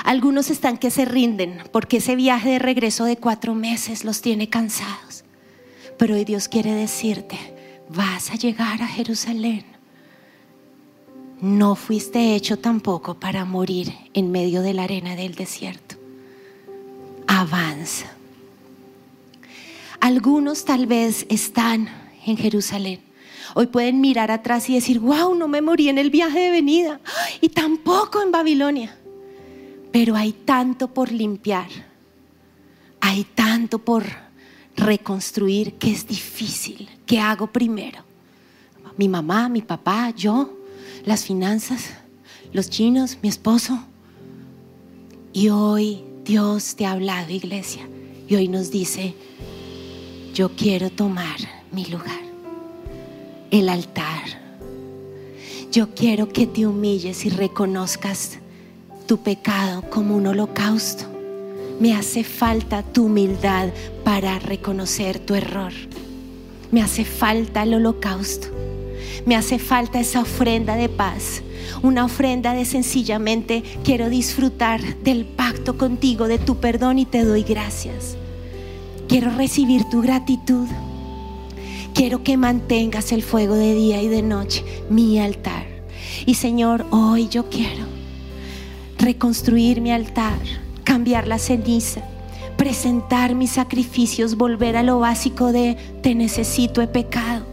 Algunos 0.04 0.50
están 0.50 0.78
que 0.78 0.92
se 0.92 1.04
rinden 1.04 1.58
porque 1.72 1.96
ese 1.96 2.14
viaje 2.14 2.50
de 2.50 2.58
regreso 2.60 3.04
de 3.04 3.16
cuatro 3.16 3.54
meses 3.54 4.04
los 4.04 4.22
tiene 4.22 4.48
cansados. 4.48 5.24
Pero 5.98 6.14
hoy 6.14 6.24
Dios 6.24 6.48
quiere 6.48 6.72
decirte, 6.72 7.36
vas 7.88 8.30
a 8.30 8.36
llegar 8.36 8.82
a 8.82 8.86
Jerusalén. 8.86 9.64
No 11.40 11.74
fuiste 11.74 12.34
hecho 12.34 12.58
tampoco 12.58 13.14
para 13.14 13.44
morir 13.44 13.92
en 14.14 14.30
medio 14.30 14.62
de 14.62 14.74
la 14.74 14.84
arena 14.84 15.16
del 15.16 15.34
desierto. 15.34 15.96
Avanza. 17.26 18.15
Algunos 20.06 20.64
tal 20.64 20.86
vez 20.86 21.26
están 21.30 21.88
en 22.24 22.36
Jerusalén. 22.36 23.00
Hoy 23.56 23.66
pueden 23.66 24.00
mirar 24.00 24.30
atrás 24.30 24.70
y 24.70 24.74
decir, 24.74 25.00
wow, 25.00 25.34
no 25.34 25.48
me 25.48 25.60
morí 25.60 25.88
en 25.88 25.98
el 25.98 26.10
viaje 26.10 26.38
de 26.38 26.50
venida 26.52 27.00
y 27.40 27.48
tampoco 27.48 28.22
en 28.22 28.30
Babilonia. 28.30 28.96
Pero 29.90 30.14
hay 30.14 30.30
tanto 30.30 30.94
por 30.94 31.10
limpiar, 31.10 31.66
hay 33.00 33.24
tanto 33.24 33.80
por 33.80 34.04
reconstruir 34.76 35.74
que 35.74 35.90
es 35.90 36.06
difícil. 36.06 36.88
¿Qué 37.04 37.18
hago 37.18 37.48
primero? 37.48 38.04
Mi 38.96 39.08
mamá, 39.08 39.48
mi 39.48 39.62
papá, 39.62 40.10
yo, 40.10 40.56
las 41.04 41.24
finanzas, 41.24 41.82
los 42.52 42.70
chinos, 42.70 43.18
mi 43.24 43.28
esposo. 43.28 43.80
Y 45.32 45.48
hoy 45.48 46.04
Dios 46.24 46.76
te 46.76 46.86
ha 46.86 46.92
hablado, 46.92 47.32
iglesia, 47.32 47.88
y 48.28 48.36
hoy 48.36 48.46
nos 48.46 48.70
dice, 48.70 49.16
yo 50.36 50.50
quiero 50.50 50.90
tomar 50.90 51.38
mi 51.72 51.86
lugar, 51.86 52.20
el 53.50 53.70
altar. 53.70 54.20
Yo 55.72 55.94
quiero 55.94 56.28
que 56.28 56.46
te 56.46 56.66
humilles 56.66 57.24
y 57.24 57.30
reconozcas 57.30 58.36
tu 59.06 59.16
pecado 59.16 59.80
como 59.88 60.14
un 60.14 60.26
holocausto. 60.26 61.06
Me 61.80 61.94
hace 61.94 62.22
falta 62.22 62.82
tu 62.82 63.06
humildad 63.06 63.70
para 64.04 64.38
reconocer 64.38 65.20
tu 65.20 65.34
error. 65.34 65.72
Me 66.70 66.82
hace 66.82 67.06
falta 67.06 67.62
el 67.62 67.72
holocausto. 67.72 68.48
Me 69.24 69.36
hace 69.36 69.58
falta 69.58 70.00
esa 70.00 70.20
ofrenda 70.20 70.76
de 70.76 70.90
paz. 70.90 71.40
Una 71.82 72.04
ofrenda 72.04 72.52
de 72.52 72.66
sencillamente 72.66 73.62
quiero 73.82 74.10
disfrutar 74.10 74.82
del 74.98 75.24
pacto 75.24 75.78
contigo, 75.78 76.28
de 76.28 76.36
tu 76.36 76.58
perdón 76.58 76.98
y 76.98 77.06
te 77.06 77.24
doy 77.24 77.42
gracias. 77.42 78.18
Quiero 79.08 79.30
recibir 79.30 79.84
tu 79.84 80.02
gratitud. 80.02 80.66
Quiero 81.94 82.22
que 82.22 82.36
mantengas 82.36 83.12
el 83.12 83.22
fuego 83.22 83.54
de 83.54 83.74
día 83.74 84.02
y 84.02 84.08
de 84.08 84.22
noche, 84.22 84.64
mi 84.90 85.18
altar. 85.18 85.64
Y 86.26 86.34
Señor, 86.34 86.84
hoy 86.90 87.28
yo 87.28 87.48
quiero 87.48 87.84
reconstruir 88.98 89.80
mi 89.80 89.92
altar, 89.92 90.38
cambiar 90.84 91.28
la 91.28 91.38
ceniza, 91.38 92.02
presentar 92.56 93.34
mis 93.34 93.52
sacrificios, 93.52 94.36
volver 94.36 94.76
a 94.76 94.82
lo 94.82 94.98
básico 94.98 95.52
de 95.52 95.76
te 96.02 96.14
necesito, 96.14 96.82
he 96.82 96.88
pecado. 96.88 97.45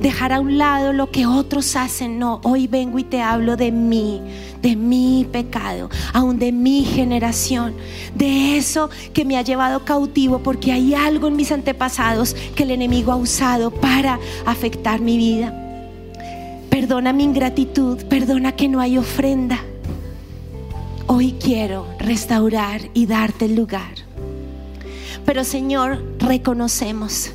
Dejar 0.00 0.32
a 0.32 0.40
un 0.40 0.56
lado 0.56 0.92
lo 0.92 1.10
que 1.10 1.26
otros 1.26 1.76
hacen. 1.76 2.18
No, 2.18 2.40
hoy 2.42 2.66
vengo 2.66 2.98
y 2.98 3.04
te 3.04 3.20
hablo 3.20 3.56
de 3.56 3.70
mí, 3.70 4.20
de 4.62 4.74
mi 4.74 5.26
pecado, 5.30 5.90
aún 6.14 6.38
de 6.38 6.52
mi 6.52 6.84
generación, 6.84 7.74
de 8.14 8.56
eso 8.56 8.88
que 9.12 9.26
me 9.26 9.36
ha 9.36 9.42
llevado 9.42 9.84
cautivo 9.84 10.38
porque 10.38 10.72
hay 10.72 10.94
algo 10.94 11.28
en 11.28 11.36
mis 11.36 11.52
antepasados 11.52 12.34
que 12.54 12.62
el 12.62 12.70
enemigo 12.70 13.12
ha 13.12 13.16
usado 13.16 13.70
para 13.70 14.18
afectar 14.46 15.00
mi 15.00 15.18
vida. 15.18 15.54
Perdona 16.70 17.12
mi 17.12 17.24
ingratitud, 17.24 18.02
perdona 18.04 18.52
que 18.52 18.68
no 18.68 18.80
hay 18.80 18.96
ofrenda. 18.96 19.60
Hoy 21.08 21.34
quiero 21.42 21.86
restaurar 21.98 22.80
y 22.94 23.04
darte 23.04 23.44
el 23.46 23.56
lugar. 23.56 23.94
Pero 25.26 25.44
Señor, 25.44 26.02
reconocemos 26.18 27.32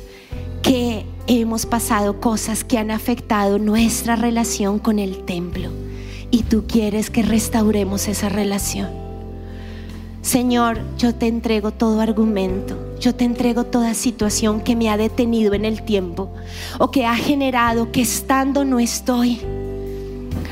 que 0.62 1.06
hemos 1.26 1.66
pasado 1.66 2.20
cosas 2.20 2.64
que 2.64 2.78
han 2.78 2.90
afectado 2.90 3.58
nuestra 3.58 4.16
relación 4.16 4.78
con 4.78 4.98
el 4.98 5.24
templo 5.24 5.70
y 6.30 6.42
tú 6.42 6.64
quieres 6.66 7.10
que 7.10 7.22
restauremos 7.22 8.08
esa 8.08 8.28
relación. 8.28 8.88
Señor, 10.22 10.80
yo 10.98 11.14
te 11.14 11.28
entrego 11.28 11.70
todo 11.70 12.00
argumento, 12.00 12.76
yo 13.00 13.14
te 13.14 13.24
entrego 13.24 13.64
toda 13.64 13.94
situación 13.94 14.60
que 14.60 14.74
me 14.74 14.90
ha 14.90 14.96
detenido 14.96 15.54
en 15.54 15.64
el 15.64 15.82
tiempo 15.82 16.30
o 16.78 16.90
que 16.90 17.06
ha 17.06 17.14
generado 17.14 17.92
que 17.92 18.02
estando 18.02 18.64
no 18.64 18.80
estoy. 18.80 19.40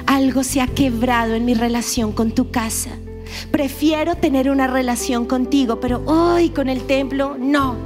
Algo 0.06 0.44
se 0.44 0.60
ha 0.60 0.66
quebrado 0.66 1.34
en 1.34 1.44
mi 1.44 1.54
relación 1.54 2.12
con 2.12 2.30
tu 2.30 2.50
casa 2.50 2.90
Prefiero 3.50 4.16
tener 4.16 4.50
una 4.50 4.66
relación 4.66 5.26
contigo, 5.26 5.80
pero 5.80 6.02
hoy 6.06 6.50
con 6.50 6.68
el 6.68 6.86
templo 6.86 7.36
no. 7.38 7.76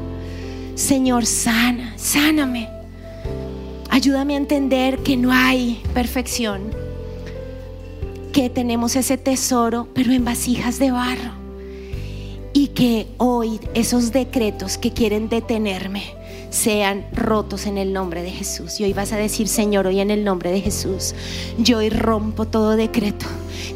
Señor, 0.74 1.26
sana, 1.26 1.94
sáname. 1.96 2.77
Ayúdame 3.90 4.34
a 4.34 4.38
entender 4.38 4.98
que 4.98 5.16
no 5.16 5.32
hay 5.32 5.82
perfección, 5.94 6.70
que 8.32 8.50
tenemos 8.50 8.96
ese 8.96 9.16
tesoro, 9.16 9.88
pero 9.94 10.12
en 10.12 10.24
vasijas 10.24 10.78
de 10.78 10.90
barro. 10.90 11.32
Y 12.52 12.68
que 12.68 13.06
hoy 13.18 13.60
esos 13.74 14.12
decretos 14.12 14.78
que 14.78 14.92
quieren 14.92 15.28
detenerme 15.28 16.17
sean 16.50 17.06
rotos 17.12 17.66
en 17.66 17.78
el 17.78 17.92
nombre 17.92 18.22
de 18.22 18.30
Jesús. 18.30 18.80
Y 18.80 18.84
hoy 18.84 18.92
vas 18.92 19.12
a 19.12 19.16
decir, 19.16 19.48
Señor, 19.48 19.86
hoy 19.86 20.00
en 20.00 20.10
el 20.10 20.24
nombre 20.24 20.50
de 20.50 20.60
Jesús, 20.60 21.14
yo 21.58 21.78
hoy 21.78 21.90
rompo 21.90 22.46
todo 22.46 22.76
decreto 22.76 23.26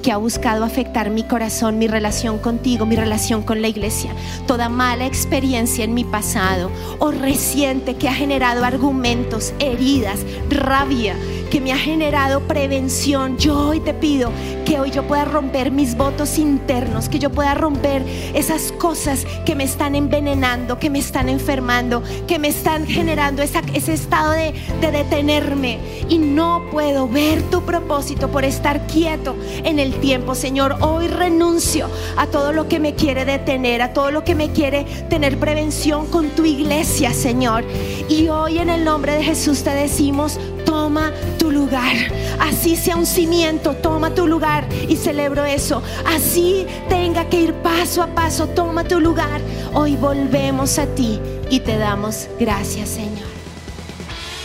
que 0.03 0.13
ha 0.13 0.17
buscado 0.17 0.65
afectar 0.65 1.11
mi 1.11 1.23
corazón, 1.23 1.79
mi 1.79 1.87
relación 1.87 2.39
contigo, 2.39 2.87
mi 2.87 2.97
relación 2.97 3.43
con 3.43 3.63
la 3.63 3.69
iglesia, 3.69 4.13
toda 4.47 4.69
mala 4.69 5.07
experiencia 5.07 5.85
en 5.85 5.95
mi 5.95 6.05
pasado 6.05 6.71
o 6.99 7.11
reciente 7.11 7.95
que 7.95 8.09
ha 8.09 8.15
generado 8.15 8.65
argumentos, 8.65 9.53
heridas, 9.59 10.21
rabia, 10.51 11.15
que 11.53 11.61
me 11.61 11.71
ha 11.71 11.77
generado 11.77 12.41
prevención. 12.49 13.37
Yo 13.37 13.69
hoy 13.69 13.81
te 13.81 13.93
pido 13.93 14.33
que 14.65 14.81
hoy 14.81 14.91
yo 14.91 15.07
pueda 15.07 15.27
romper 15.27 15.71
mis 15.71 15.99
votos 15.99 16.39
internos, 16.39 17.11
que 17.11 17.19
yo 17.19 17.29
pueda 17.29 17.53
romper 17.53 18.03
esas 18.33 18.73
cosas 18.73 19.27
que 19.45 19.55
me 19.55 19.65
están 19.65 19.95
envenenando, 19.95 20.79
que 20.79 20.89
me 20.89 20.99
están 20.99 21.29
enfermando, 21.29 22.03
que 22.27 22.39
me 22.39 22.49
están 22.49 22.87
generando 22.87 23.43
ese 23.43 23.93
estado 23.93 24.33
de, 24.33 24.55
de 24.81 24.93
detenerme. 24.93 25.79
Y 26.09 26.17
no 26.17 26.63
puedo 26.71 27.07
ver 27.07 27.43
tu 27.51 27.61
propósito 27.61 28.31
por 28.31 28.47
estar 28.47 28.87
quieto 28.87 29.37
en 29.63 29.79
el 29.79 30.01
tiempo. 30.01 30.35
Señor, 30.35 30.77
hoy 30.81 31.07
renuncio 31.07 31.91
a 32.17 32.29
todo 32.29 32.55
lo 32.55 32.67
que 32.67 32.81
me 32.81 32.95
quiere 32.95 33.27
detener, 33.27 33.83
a 33.83 33.93
todo 33.93 34.11
lo 34.11 34.25
que 34.25 34.35
me 34.35 34.53
quiere 34.53 34.87
tener 35.11 35.39
prevención 35.39 36.07
con 36.07 36.31
tu 36.31 36.47
iglesia, 36.47 37.13
Señor. 37.13 37.63
Y 38.09 38.29
hoy 38.29 38.57
en 38.57 38.71
el 38.71 38.85
nombre 38.85 39.13
de 39.13 39.23
Jesús 39.23 39.63
te 39.63 39.71
decimos, 39.71 40.41
toma 40.83 41.13
tu 41.39 41.53
lugar. 41.53 41.95
Así 42.41 42.75
sea 42.75 42.97
un 42.97 43.07
cimiento, 43.07 43.73
toma 43.75 44.13
tu 44.13 44.27
lugar 44.27 44.69
y 44.89 44.97
celebro 44.97 45.45
eso. 45.45 45.81
Así 46.05 46.67
tenga 46.89 47.29
que 47.29 47.41
ir 47.41 47.55
paso 47.55 48.03
a 48.03 48.09
paso, 48.09 48.49
toma 48.49 48.83
tu 48.83 48.99
lugar. 48.99 49.41
Hoy 49.75 49.95
volvemos 49.95 50.81
a 50.81 50.87
ti 50.87 51.21
y 51.51 51.61
te 51.61 51.79
damos 51.79 52.27
gracias, 52.41 52.89
Señor. 52.89 53.31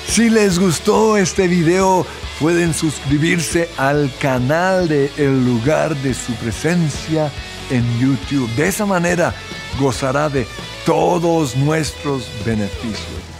Si 0.07 0.29
les 0.29 0.59
gustó 0.59 1.17
este 1.17 1.47
video, 1.47 2.05
pueden 2.39 2.71
suscribirse 2.75 3.67
al 3.75 4.11
canal 4.19 4.87
de 4.87 5.09
El 5.17 5.43
lugar 5.43 5.95
de 6.03 6.13
su 6.13 6.33
presencia 6.33 7.31
en 7.71 7.83
YouTube. 7.99 8.47
De 8.55 8.67
esa 8.67 8.85
manera 8.85 9.33
gozará 9.79 10.29
de 10.29 10.45
todos 10.85 11.55
nuestros 11.55 12.29
beneficios. 12.45 13.36